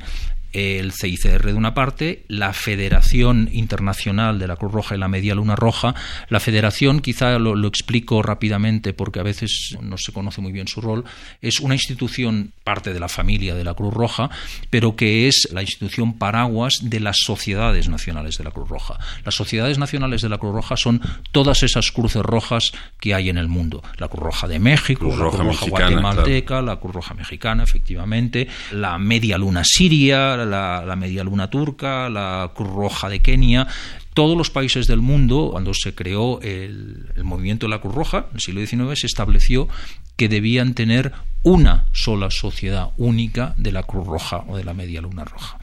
el 0.55 0.93
CICR 0.93 1.45
de 1.45 1.53
una 1.53 1.73
parte, 1.73 2.23
la 2.29 2.53
Federación 2.53 3.49
Internacional 3.51 4.39
de 4.39 4.47
la 4.47 4.55
Cruz 4.55 4.71
Roja 4.71 4.95
y 4.95 4.97
la 4.97 5.09
Media 5.09 5.35
Luna 5.35 5.57
Roja. 5.57 5.95
La 6.29 6.39
Federación, 6.39 7.01
quizá 7.01 7.37
lo, 7.39 7.67
explico 7.67 8.21
rápidamente 8.21 8.93
porque 8.93 9.19
a 9.19 9.23
veces 9.23 9.75
no 9.81 9.97
se 9.97 10.13
conoce 10.13 10.39
muy 10.39 10.53
bien 10.53 10.69
su 10.69 10.79
rol, 10.79 11.03
es 11.41 11.59
una 11.59 11.75
institución 11.75 12.53
parte 12.63 12.93
de 12.93 13.01
la 13.01 13.09
familia 13.09 13.53
de 13.53 13.65
la 13.65 13.73
Cruz 13.73 13.93
Roja, 13.93 14.29
pero 14.69 14.95
que 14.95 15.27
es 15.27 15.49
la 15.51 15.61
institución 15.61 16.17
paraguas 16.17 16.79
de 16.81 17.01
las 17.01 17.17
sociedades 17.17 17.89
nacionales 17.89 18.37
de 18.37 18.45
la 18.45 18.51
Cruz 18.51 18.69
Roja. 18.69 18.97
Las 19.25 19.35
sociedades 19.35 19.77
nacionales 19.77 20.21
de 20.21 20.29
la 20.29 20.37
Cruz 20.37 20.53
Roja 20.53 20.77
son 20.77 21.01
todas 21.33 21.63
esas 21.63 21.91
cruces 21.91 22.21
rojas 22.21 22.71
que 23.01 23.13
hay 23.13 23.27
en 23.27 23.37
el 23.37 23.49
mundo. 23.49 23.83
La 23.97 24.07
Cruz 24.07 24.23
Roja 24.23 24.47
de 24.47 24.59
México, 24.59 25.09
la 25.09 25.15
Cruz 25.15 25.35
Roja 25.35 25.65
guatemalteca, 25.67 26.61
la 26.61 26.77
Cruz 26.77 26.95
Roja 26.95 27.13
mexicana, 27.13 27.63
efectivamente, 27.63 28.47
la 28.71 28.97
Media 28.97 29.37
Luna 29.37 29.63
siria, 29.65 30.44
la, 30.45 30.95
Media 30.95 31.23
Luna 31.23 31.49
turca, 31.49 32.09
la 32.09 32.51
Cruz 32.55 32.69
Roja 32.69 33.09
de 33.09 33.21
Kenia, 33.21 33.67
todos 34.13 34.37
los 34.37 34.49
países 34.49 34.87
del 34.87 35.01
mundo, 35.01 35.49
cuando 35.51 35.73
se 35.73 35.93
creó 35.93 36.39
el, 36.41 37.11
el, 37.15 37.23
movimiento 37.23 37.65
de 37.65 37.71
la 37.71 37.81
Cruz 37.81 37.95
Roja, 37.95 38.27
en 38.29 38.35
el 38.35 38.41
siglo 38.41 38.65
XIX, 38.65 38.99
se 38.99 39.07
estableció 39.07 39.67
que 40.15 40.29
debían 40.29 40.73
tener 40.73 41.13
una 41.45 41.85
sola 41.91 42.31
sociedad 42.31 42.89
única 42.97 43.53
de 43.57 43.71
la 43.71 43.83
Cruz 43.83 44.07
Roja 44.07 44.43
o 44.47 44.57
de 44.57 44.63
la 44.63 44.73
Media 44.73 44.99
Luna 44.99 45.23
Roja. 45.25 45.59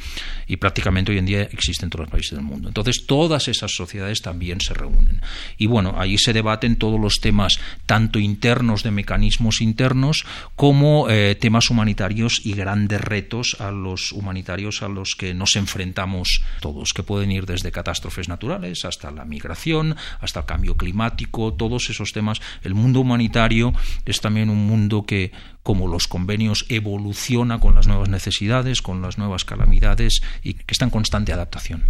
Y 0.47 0.57
prácticamente 0.57 1.11
hoy 1.11 1.19
en 1.19 1.27
día 1.27 1.43
existen 1.43 1.87
en 1.87 1.91
todos 1.91 2.05
los 2.05 2.13
países 2.13 2.33
del 2.33 2.43
mundo. 2.43 2.69
Entonces, 2.69 3.05
todas 3.05 3.49
esas 3.49 3.73
sociedades 3.75 4.23
también 4.23 4.61
se 4.61 4.75
reúnen. 4.75 5.21
Y 5.59 5.67
bueno, 5.67 5.97
allí 5.99 6.19
se 6.19 6.33
debaten 6.33 6.77
todos 6.77 7.01
los 7.01 7.17
temas, 7.21 7.59
tanto 7.85 8.21
internos 8.21 8.85
de 8.85 8.93
mecanismos 8.93 9.61
internos, 9.61 10.25
como 10.55 11.11
eh, 11.11 11.35
temas 11.35 11.69
humanitarios 11.69 12.41
y 12.45 12.53
grandes 12.53 13.01
retos 13.01 13.57
a 13.59 13.73
los 13.73 14.13
humanitarios 14.13 14.83
a 14.83 14.89
los 14.89 15.17
que 15.19 15.35
nos 15.35 15.57
enfrentamos 15.57 16.45
todos, 16.61 16.93
que 16.93 17.03
pueden 17.03 17.33
ir 17.33 17.45
desde 17.45 17.73
catástrofes 17.73 18.29
naturales 18.29 18.85
hasta 18.85 19.11
la 19.11 19.25
migración, 19.25 19.97
hasta 20.21 20.41
el 20.41 20.47
cambio 20.47 20.77
climático, 20.77 21.55
todos 21.55 21.91
esos 21.91 22.13
temas. 22.13 22.41
El 22.63 22.75
mundo 22.75 23.01
humanitario 23.01 23.73
es 24.07 24.21
también 24.21 24.49
un 24.49 24.65
mundo 24.65 25.05
que 25.05 25.33
como 25.63 25.89
los 25.89 26.09
convenios 26.09 26.67
evoluciona 26.69 27.61
con 27.61 27.75
las 27.75 27.87
nuevas 27.87 28.09
necesidades, 28.09 28.83
con 28.83 29.03
las 29.03 29.19
nuevas 29.19 29.45
calamidades 29.45 30.23
y 30.43 30.55
que 30.55 30.73
está 30.73 30.85
en 30.85 30.91
constante 30.91 31.33
adaptación. 31.33 31.85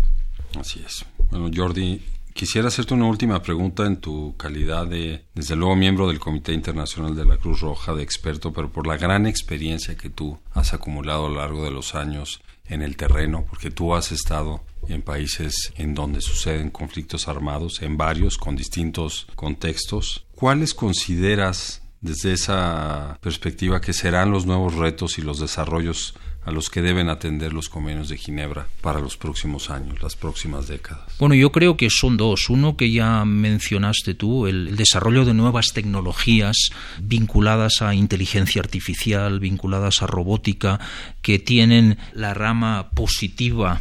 Así 0.59 0.83
es. 0.85 1.05
Bueno, 1.31 1.51
Jordi, 1.55 2.03
quisiera 2.35 2.69
hacerte 2.69 2.95
una 2.95 3.07
última 3.07 3.43
pregunta 3.43 3.87
en 3.87 3.97
tu 3.97 4.37
calidad 4.37 4.87
de, 4.87 5.25
desde 5.35 5.57
luego, 5.57 5.77
miembro 5.77 6.09
del 6.09 6.19
Comité 6.19 6.53
Internacional 6.53 7.15
de 7.15 7.25
la 7.25 7.39
Cruz 7.39 7.61
Roja, 7.61 7.95
de 7.95 8.03
experto, 8.03 8.53
pero 8.53 8.71
por 8.71 8.87
la 8.87 8.97
gran 8.97 9.27
experiencia 9.27 9.97
que 9.97 10.11
tú 10.11 10.39
has 10.53 10.75
acumulado 10.75 11.27
a 11.27 11.29
lo 11.31 11.37
largo 11.37 11.65
de 11.65 11.71
los 11.71 11.95
años 11.95 12.43
en 12.67 12.83
el 12.83 12.97
terreno, 12.97 13.45
porque 13.49 13.71
tú 13.71 13.95
has 13.95 14.13
estado 14.13 14.63
en 14.89 15.03
países 15.03 15.73
en 15.77 15.95
donde 15.95 16.21
suceden 16.21 16.71
conflictos 16.71 17.29
armados, 17.29 17.83
en 17.83 17.97
varios, 17.97 18.37
con 18.37 18.57
distintos 18.57 19.27
contextos. 19.35 20.25
¿Cuáles 20.35 20.75
consideras 20.75 21.82
desde 22.03 22.33
esa 22.33 23.17
perspectiva 23.23 23.81
que 23.81 23.93
serán 23.93 24.31
los 24.31 24.45
nuevos 24.45 24.75
retos 24.75 25.19
y 25.19 25.23
los 25.23 25.39
desarrollos 25.41 26.15
a 26.45 26.51
los 26.51 26.69
que 26.69 26.83
deben 26.83 27.09
atender 27.09 27.53
los 27.53 27.69
convenios 27.69 28.09
de 28.09 28.19
Ginebra 28.19 28.67
para 28.81 28.99
los 28.99 29.17
próximos 29.17 29.71
años, 29.71 30.03
las 30.03 30.17
próximas 30.17 30.67
décadas? 30.67 31.05
Bueno, 31.21 31.37
yo 31.37 31.53
creo 31.53 31.77
que 31.77 31.89
son 31.89 32.17
dos. 32.17 32.51
Uno 32.51 32.77
que 32.77 32.91
ya 32.91 33.25
mencionaste 33.25 34.15
tú, 34.15 34.49
el, 34.49 34.77
desarrollo 34.77 35.25
de 35.25 35.35
nuevas 35.35 35.69
tecnologías 35.73 36.57
vinculadas 37.01 37.81
a 37.81 37.95
inteligencia 37.95 38.61
artificial, 38.61 39.39
vinculadas 39.39 40.03
a 40.03 40.09
robótica, 40.09 40.81
que 41.23 41.39
tienen 41.39 41.99
la 42.13 42.35
rama 42.35 42.91
positiva 42.91 43.81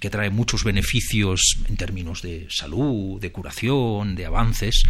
que 0.00 0.10
trae 0.10 0.30
muchos 0.30 0.64
beneficios 0.64 1.58
en 1.68 1.76
términos 1.76 2.22
de 2.22 2.46
salud, 2.48 3.20
de 3.20 3.32
curación, 3.32 4.14
de 4.14 4.26
avances, 4.26 4.84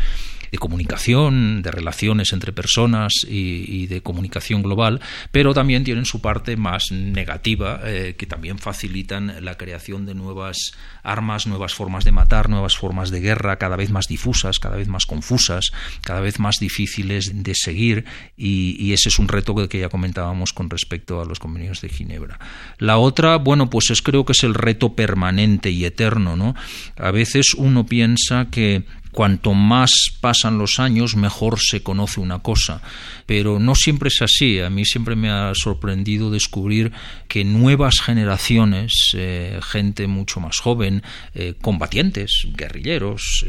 de 0.53 0.59
comunicación, 0.59 1.63
de 1.63 1.71
relaciones 1.71 2.33
entre 2.33 2.53
personas 2.53 3.13
y, 3.27 3.87
de 3.87 4.03
comunicación 4.03 4.63
global, 4.63 5.01
pero 5.31 5.55
también 5.55 5.83
tienen 5.83 6.05
su 6.05 6.21
parte 6.21 6.57
más 6.57 6.93
negativa, 6.93 7.81
eh, 7.85 8.15
que 8.19 8.27
también 8.27 8.59
facilitan 8.59 9.45
la 9.45 9.57
creación 9.57 10.05
de 10.05 10.15
nuevas 10.15 10.73
armas, 11.03 11.47
nuevas 11.47 11.75
formas 11.75 12.05
de 12.05 12.13
matar, 12.13 12.51
nuevas 12.51 12.77
formas 12.77 13.11
de 13.11 13.21
guerra, 13.21 13.57
cada 13.57 13.77
vez 13.77 13.91
más 13.91 14.07
difusas, 14.09 14.59
cada 14.59 14.77
vez 14.77 14.89
más 14.89 15.07
confusas, 15.07 15.73
cada 16.03 16.21
vez 16.21 16.39
más 16.39 16.57
difíciles 16.61 17.43
de 17.43 17.55
seguir, 17.55 18.05
y, 18.37 18.93
ese 18.93 19.09
es 19.09 19.19
un 19.19 19.29
reto 19.29 19.55
que 19.69 19.79
ya 19.79 19.89
comentábamos 19.89 20.53
con 20.53 20.69
respecto 20.69 21.23
a 21.23 21.25
los 21.25 21.39
convenios 21.39 21.81
de 21.81 21.89
Ginebra. 21.89 22.39
La 22.77 22.99
otra, 22.99 23.37
bueno, 23.37 23.71
pues 23.71 23.89
es 23.89 24.03
creo 24.03 24.27
que 24.27 24.33
es 24.33 24.45
el 24.45 24.53
reto 24.53 24.95
permanente 24.95 25.71
y 25.71 25.87
eterno, 25.87 26.37
¿no? 26.37 26.55
A 26.99 27.11
veces 27.11 27.55
uno 27.55 27.87
piensa 27.87 28.49
que 28.51 28.85
cuanto 29.13 29.55
más 29.55 29.91
pasan 30.21 30.59
los 30.59 30.79
años, 30.81 31.17
mejor 31.17 31.59
se 31.61 31.83
conoce 31.83 32.21
una 32.21 32.41
cosa. 32.41 32.83
Pero 33.27 33.59
no 33.59 33.75
siempre 33.75 34.09
es 34.09 34.21
así. 34.23 34.61
A 34.61 34.71
mí 34.71 34.85
siempre 34.85 35.17
me 35.17 35.31
ha 35.31 35.53
sorprendido 35.55 36.31
descubrir 36.31 36.93
que 37.29 37.45
nuevas 37.45 38.01
generaciones, 38.01 38.93
eh, 39.15 39.61
gente 39.63 40.07
mucho 40.07 40.41
más 40.41 40.59
joven, 40.59 41.03
eh, 41.35 41.55
combatientes, 41.61 42.47
guerrilleros, 42.57 43.45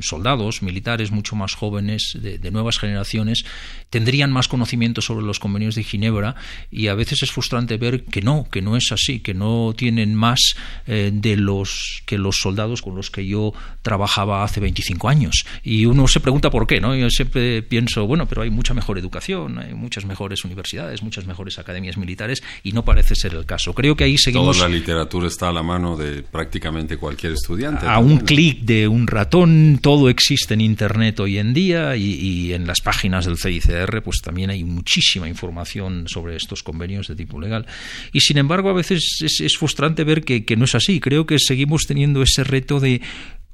soldados, 0.00 0.62
militares 0.62 1.10
mucho 1.10 1.36
más 1.36 1.54
jóvenes, 1.54 2.16
de, 2.20 2.50
nuevas 2.50 2.78
generaciones, 2.78 3.44
tendrían 3.90 4.32
más 4.32 4.48
conocimiento 4.48 5.00
sobre 5.02 5.24
los 5.24 5.38
convenios 5.38 5.74
de 5.74 5.84
Ginebra 5.84 6.34
y 6.70 6.88
a 6.88 6.94
veces 6.94 7.22
es 7.22 7.30
frustrante 7.30 7.76
ver 7.76 8.04
que 8.04 8.22
no, 8.22 8.48
que 8.50 8.62
no 8.62 8.76
es 8.76 8.90
así, 8.90 9.20
que 9.20 9.34
no 9.34 9.74
tienen 9.76 10.14
más 10.14 10.54
eh, 10.86 11.10
de 11.12 11.36
los 11.36 12.02
que 12.06 12.18
los 12.18 12.36
soldados 12.36 12.82
con 12.82 12.96
los 12.96 13.10
que 13.10 13.26
yo 13.26 13.52
trabajaba 13.82 14.44
hace 14.44 14.60
25 14.60 14.87
años. 15.08 15.44
Y 15.62 15.86
uno 15.86 16.08
se 16.08 16.20
pregunta 16.20 16.50
por 16.50 16.66
qué, 16.66 16.80
¿no? 16.80 16.94
Yo 16.94 17.10
siempre 17.10 17.62
pienso, 17.62 18.06
bueno, 18.06 18.26
pero 18.26 18.42
hay 18.42 18.50
mucha 18.50 18.74
mejor 18.74 18.98
educación, 18.98 19.58
hay 19.58 19.74
muchas 19.74 20.04
mejores 20.04 20.44
universidades, 20.44 21.02
muchas 21.02 21.26
mejores 21.26 21.58
academias 21.58 21.96
militares, 21.96 22.42
y 22.62 22.72
no 22.72 22.84
parece 22.84 23.14
ser 23.14 23.34
el 23.34 23.46
caso. 23.46 23.74
Creo 23.74 23.96
que 23.96 24.04
ahí 24.04 24.18
seguimos... 24.18 24.56
Toda 24.56 24.68
la 24.68 24.74
literatura 24.74 25.28
está 25.28 25.48
a 25.48 25.52
la 25.52 25.62
mano 25.62 25.96
de 25.96 26.22
prácticamente 26.22 26.96
cualquier 26.96 27.32
estudiante. 27.32 27.86
A 27.86 27.98
un 27.98 28.18
clic 28.18 28.60
de 28.60 28.88
un 28.88 29.06
ratón, 29.06 29.78
todo 29.82 30.08
existe 30.08 30.54
en 30.54 30.60
Internet 30.60 31.20
hoy 31.20 31.38
en 31.38 31.54
día, 31.54 31.96
y, 31.96 32.52
en 32.52 32.66
las 32.66 32.80
páginas 32.80 33.26
del 33.26 33.36
CICR, 33.36 34.02
pues 34.02 34.20
también 34.22 34.50
hay 34.50 34.64
muchísima 34.64 35.28
información 35.28 36.06
sobre 36.08 36.36
estos 36.36 36.62
convenios 36.62 37.08
de 37.08 37.16
tipo 37.16 37.40
legal. 37.40 37.66
Y 38.12 38.20
sin 38.20 38.38
embargo, 38.38 38.70
a 38.70 38.72
veces 38.72 39.18
es, 39.20 39.56
frustrante 39.58 40.04
ver 40.04 40.24
que 40.24 40.56
no 40.56 40.64
es 40.64 40.74
así. 40.74 41.00
Creo 41.00 41.26
que 41.26 41.38
seguimos 41.38 41.82
teniendo 41.86 42.22
ese 42.22 42.44
reto 42.44 42.80
de 42.80 43.00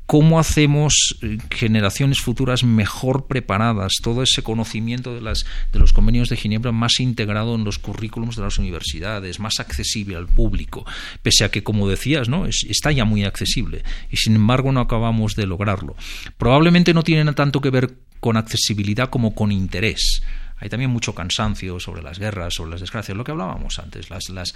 cómo 0.06 0.38
hacemos 0.38 1.16
eh, 1.22 1.38
generaciones 1.50 2.18
futuras 2.20 2.62
mejor 2.62 3.26
preparadas, 3.26 3.94
todo 4.02 4.22
ese 4.22 4.42
conocimiento 4.42 5.14
de, 5.14 5.20
las, 5.20 5.46
de 5.72 5.78
los 5.78 5.92
convenios 5.92 6.28
de 6.28 6.36
Ginebra 6.36 6.72
más 6.72 7.00
integrado 7.00 7.54
en 7.54 7.64
los 7.64 7.78
currículums 7.78 8.36
de 8.36 8.42
las 8.42 8.58
universidades, 8.58 9.40
más 9.40 9.60
accesible 9.60 10.16
al 10.16 10.26
público, 10.26 10.84
pese 11.22 11.44
a 11.44 11.50
que, 11.50 11.62
como 11.62 11.88
decías, 11.88 12.28
¿no? 12.28 12.46
está 12.46 12.92
ya 12.92 13.04
muy 13.04 13.24
accesible 13.24 13.82
y 14.10 14.16
sin 14.16 14.36
embargo 14.36 14.72
no 14.72 14.80
acabamos 14.80 15.34
de 15.34 15.46
lograrlo. 15.46 15.96
Probablemente 16.36 16.94
no 16.94 17.02
tiene 17.02 17.32
tanto 17.32 17.60
que 17.60 17.70
ver 17.70 17.94
con 18.20 18.36
accesibilidad 18.36 19.10
como 19.10 19.34
con 19.34 19.52
interés. 19.52 20.22
Hay 20.64 20.70
también 20.70 20.90
mucho 20.90 21.14
cansancio 21.14 21.78
sobre 21.78 22.02
las 22.02 22.18
guerras, 22.18 22.54
sobre 22.54 22.70
las 22.70 22.80
desgracias, 22.80 23.14
lo 23.14 23.22
que 23.22 23.32
hablábamos 23.32 23.78
antes. 23.78 24.08
Las, 24.08 24.30
las, 24.30 24.54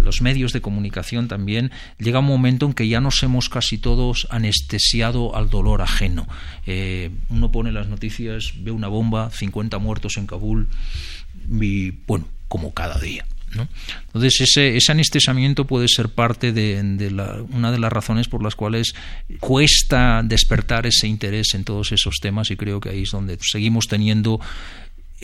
los 0.00 0.22
medios 0.22 0.54
de 0.54 0.62
comunicación 0.62 1.28
también 1.28 1.70
llega 1.98 2.20
un 2.20 2.24
momento 2.24 2.64
en 2.64 2.72
que 2.72 2.88
ya 2.88 3.02
nos 3.02 3.22
hemos 3.22 3.50
casi 3.50 3.76
todos 3.76 4.26
anestesiado 4.30 5.36
al 5.36 5.50
dolor 5.50 5.82
ajeno. 5.82 6.26
Eh, 6.66 7.10
uno 7.28 7.52
pone 7.52 7.70
las 7.70 7.86
noticias, 7.88 8.54
ve 8.56 8.70
una 8.70 8.88
bomba, 8.88 9.28
50 9.30 9.76
muertos 9.78 10.16
en 10.16 10.26
Kabul, 10.26 10.68
y 11.50 11.90
bueno, 11.90 12.26
como 12.48 12.72
cada 12.72 12.98
día. 12.98 13.26
Entonces, 14.06 14.40
ese, 14.40 14.76
ese, 14.76 14.92
anestesiamiento 14.92 15.66
puede 15.66 15.88
ser 15.88 16.08
parte 16.08 16.52
de, 16.52 16.80
una 17.52 17.72
de 17.72 17.78
las 17.78 17.92
razones 17.92 18.28
por 18.28 18.42
las 18.42 18.54
cuales 18.54 18.94
cuesta 19.40 20.22
despertar 20.24 20.86
ese 20.86 21.06
interés 21.06 21.54
en 21.54 21.64
todos 21.64 21.92
esos 21.92 22.16
temas 22.20 22.50
y 22.50 22.56
creo 22.56 22.80
que 22.80 22.90
ahí 22.90 23.02
es 23.02 23.10
donde 23.10 23.38
seguimos 23.40 23.88
teniendo 23.88 24.40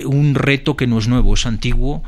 un 0.04 0.34
reto 0.34 0.76
que 0.76 0.86
no 0.86 0.98
es 0.98 1.08
nuevo, 1.08 1.34
es 1.34 1.46
antiguo, 1.46 2.02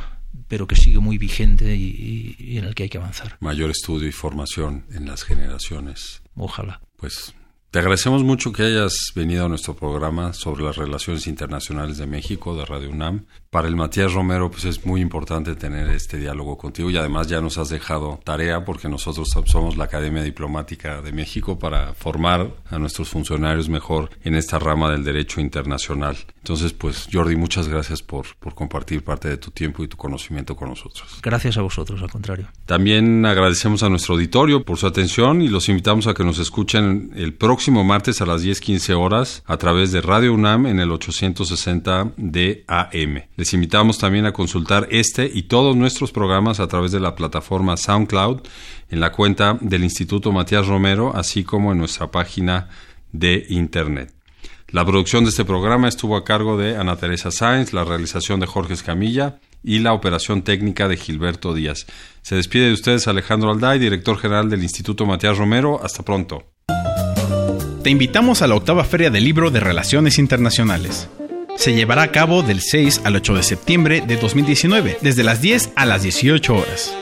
pero 0.49 0.67
que 0.67 0.77
sigue 0.77 0.99
muy 0.99 1.19
vigente 1.19 1.77
y, 1.77 2.37
y 2.39 2.59
en 2.59 2.65
el 2.65 2.75
que 2.75 2.85
hay 2.85 2.89
que 2.89 2.99
avanzar. 2.99 3.37
Mayor 3.41 3.71
estudio 3.71 4.09
y 4.09 4.13
formación 4.13 4.87
en 4.93 5.07
las 5.07 5.25
generaciones. 5.25 6.23
Ojalá. 6.35 6.81
Pues 6.97 7.35
te 7.75 7.81
agradecemos 7.81 8.23
mucho 8.23 8.53
que 8.53 8.63
hayas 8.63 9.11
venido 9.17 9.47
a 9.47 9.49
nuestro 9.49 9.75
programa 9.75 10.33
sobre 10.33 10.63
las 10.63 10.77
relaciones 10.77 11.27
internacionales 11.27 11.99
de 11.99 12.07
México 12.07 12.55
de 12.55 12.65
Radio 12.65 12.89
UNAM. 12.89 13.25
Para 13.51 13.67
el 13.67 13.75
Matías 13.75 14.13
Romero, 14.13 14.49
pues 14.49 14.65
es 14.65 14.87
muy 14.87 15.01
importante 15.01 15.57
tener 15.57 15.89
este 15.91 16.17
diálogo 16.17 16.57
contigo 16.57 16.89
y 16.89 16.97
además 16.97 17.27
ya 17.27 17.41
nos 17.41 17.59
has 17.59 17.71
dejado 17.71 18.21
tarea 18.23 18.65
porque 18.65 18.89
nosotros 18.89 19.29
somos 19.47 19.77
la 19.77 19.85
Academia 19.85 20.23
Diplomática 20.23 21.03
de 21.03 21.11
México 21.11 21.59
para 21.59 21.95
formar 21.95 22.53
a 22.71 22.79
nuestros 22.79 23.09
funcionarios 23.09 23.69
mejor 23.69 24.11
en 24.23 24.37
esta 24.37 24.61
rama 24.61 24.93
del 24.93 25.03
derecho 25.03 25.41
internacional. 25.41 26.17
Entonces, 26.37 26.73
pues 26.73 27.09
Jordi, 27.13 27.35
muchas 27.35 27.67
gracias 27.67 28.03
por, 28.03 28.37
por 28.39 28.55
compartir 28.55 29.03
parte 29.03 29.29
de 29.29 29.37
tu 29.37 29.51
tiempo 29.51 29.83
y 29.83 29.89
tu 29.89 29.97
conocimiento 29.97 30.55
con 30.55 30.69
nosotros. 30.69 31.19
Gracias 31.23 31.57
a 31.57 31.63
vosotros, 31.63 32.01
al 32.03 32.11
contrario. 32.11 32.49
También 32.67 33.27
agradecemos 33.27 33.83
a 33.83 33.89
nuestro 33.89 34.15
auditorio 34.15 34.65
por 34.65 34.79
su 34.79 34.87
atención 34.87 35.43
y 35.43 35.49
los 35.49 35.69
invitamos 35.69 36.07
a 36.07 36.15
que 36.15 36.23
nos 36.23 36.39
escuchen 36.39 37.11
el 37.17 37.35
próximo 37.35 37.64
próximo 37.65 37.83
martes 37.83 38.21
a 38.21 38.27
las 38.27 38.43
10:15 38.43 38.93
horas 38.93 39.43
a 39.47 39.57
través 39.57 39.91
de 39.91 40.03
Radio 40.03 40.35
UNAM 40.35 40.67
en 40.67 40.81
el 40.81 40.93
860 40.93 42.13
de 42.19 42.63
AM. 42.69 43.23
Les 43.37 43.55
invitamos 43.55 43.97
también 43.97 44.27
a 44.27 44.35
consultar 44.35 44.87
este 44.91 45.31
y 45.33 45.45
todos 45.45 45.75
nuestros 45.75 46.13
programas 46.13 46.61
a 46.61 46.69
través 46.69 46.93
de 46.93 47.01
la 47.01 47.15
plataforma 47.15 47.79
SoundCloud 47.79 48.43
en 48.91 49.01
la 49.01 49.13
cuenta 49.13 49.57
del 49.63 49.83
Instituto 49.83 50.31
Matías 50.31 50.67
Romero, 50.67 51.17
así 51.17 51.43
como 51.43 51.73
en 51.73 51.79
nuestra 51.79 52.11
página 52.11 52.69
de 53.13 53.47
Internet. 53.49 54.13
La 54.69 54.85
producción 54.85 55.25
de 55.25 55.31
este 55.31 55.47
programa 55.47 55.89
estuvo 55.89 56.19
a 56.19 56.25
cargo 56.25 56.59
de 56.59 56.77
Ana 56.77 56.97
Teresa 56.97 57.31
Sáenz, 57.31 57.73
la 57.73 57.85
realización 57.85 58.41
de 58.41 58.47
Jorge 58.47 58.75
Escamilla 58.75 59.39
y 59.63 59.79
la 59.79 59.95
operación 59.95 60.43
técnica 60.43 60.87
de 60.87 60.99
Gilberto 60.99 61.55
Díaz. 61.55 61.87
Se 62.21 62.35
despide 62.35 62.67
de 62.67 62.75
ustedes 62.75 63.09
Alejandro 63.09 63.53
Alday, 63.53 63.79
director 63.79 64.19
general 64.19 64.51
del 64.51 64.63
Instituto 64.63 65.07
Matías 65.07 65.39
Romero. 65.39 65.81
Hasta 65.83 66.03
pronto 66.03 66.54
te 67.85 67.91
invitamos 67.91 68.41
a 68.41 68.47
la 68.47 68.55
octava 68.55 68.83
Feria 68.83 69.11
del 69.11 69.25
Libro 69.25 69.51
de 69.51 69.61
Relaciones 69.61 70.19
Internacionales. 70.19 71.07
Se 71.57 71.75
llevará 71.75 72.01
a 72.03 72.11
cabo 72.11 72.43
del 72.43 72.63
6 72.63 73.03
al 73.05 73.15
8 73.17 73.35
de 73.35 73.43
septiembre 73.43 74.01
de 74.01 74.17
2019, 74.17 74.97
desde 75.03 75.23
las 75.23 75.43
10 75.43 75.73
a 75.77 75.85
las 75.85 76.03
18 76.03 76.57
horas. 76.57 76.97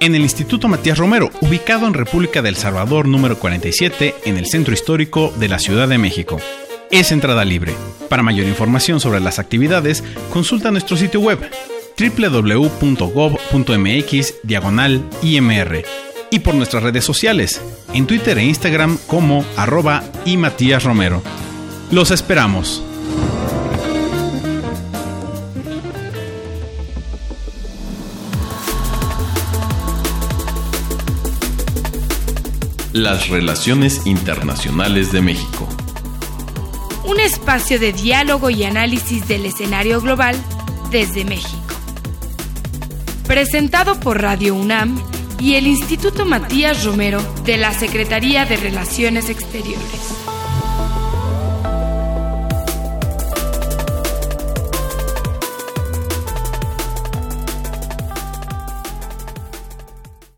En 0.00 0.14
el 0.14 0.22
Instituto 0.22 0.66
Matías 0.66 0.96
Romero, 0.96 1.30
ubicado 1.42 1.86
en 1.86 1.92
República 1.92 2.40
del 2.40 2.56
Salvador 2.56 3.06
número 3.06 3.38
47, 3.38 4.14
en 4.24 4.38
el 4.38 4.46
Centro 4.46 4.72
Histórico 4.72 5.30
de 5.38 5.48
la 5.48 5.58
Ciudad 5.58 5.88
de 5.88 5.98
México. 5.98 6.40
Es 6.90 7.12
entrada 7.12 7.44
libre. 7.44 7.74
Para 8.08 8.22
mayor 8.22 8.46
información 8.46 9.00
sobre 9.00 9.20
las 9.20 9.38
actividades, 9.38 10.02
consulta 10.32 10.70
nuestro 10.70 10.96
sitio 10.96 11.20
web 11.20 11.38
www.gov.mx 11.98 13.04
diagonal 14.42 15.04
IMR 15.22 15.84
y 16.34 16.40
por 16.40 16.56
nuestras 16.56 16.82
redes 16.82 17.04
sociales, 17.04 17.62
en 17.92 18.08
Twitter 18.08 18.36
e 18.38 18.42
Instagram 18.42 18.98
como 19.06 19.44
arroba 19.56 20.02
y 20.24 20.36
Matías 20.36 20.82
Romero. 20.82 21.22
Los 21.92 22.10
esperamos. 22.10 22.82
Las 32.92 33.28
relaciones 33.28 34.04
internacionales 34.04 35.12
de 35.12 35.22
México. 35.22 35.68
Un 37.04 37.20
espacio 37.20 37.78
de 37.78 37.92
diálogo 37.92 38.50
y 38.50 38.64
análisis 38.64 39.28
del 39.28 39.46
escenario 39.46 40.00
global 40.00 40.34
desde 40.90 41.24
México. 41.24 41.62
Presentado 43.28 44.00
por 44.00 44.20
Radio 44.20 44.56
UNAM 44.56 45.13
y 45.40 45.54
el 45.54 45.66
Instituto 45.66 46.24
Matías 46.24 46.84
Romero 46.84 47.20
de 47.44 47.56
la 47.56 47.72
Secretaría 47.72 48.44
de 48.44 48.56
Relaciones 48.56 49.28
Exteriores. 49.28 50.23